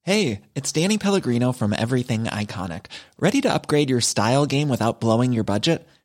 Hey, 0.03 0.41
it's 0.55 0.73
Danny 0.73 0.97
Pellegrino 0.97 1.53
from 1.53 1.73
Everything 1.73 2.25
Iconic. 2.25 2.87
Ready 3.17 3.39
to 3.41 3.53
upgrade 3.53 3.89
your 3.89 4.01
style 4.01 4.45
game 4.45 4.67
without 4.67 4.99
blowing 4.99 5.31
your 5.31 5.45
budget? 5.45 5.87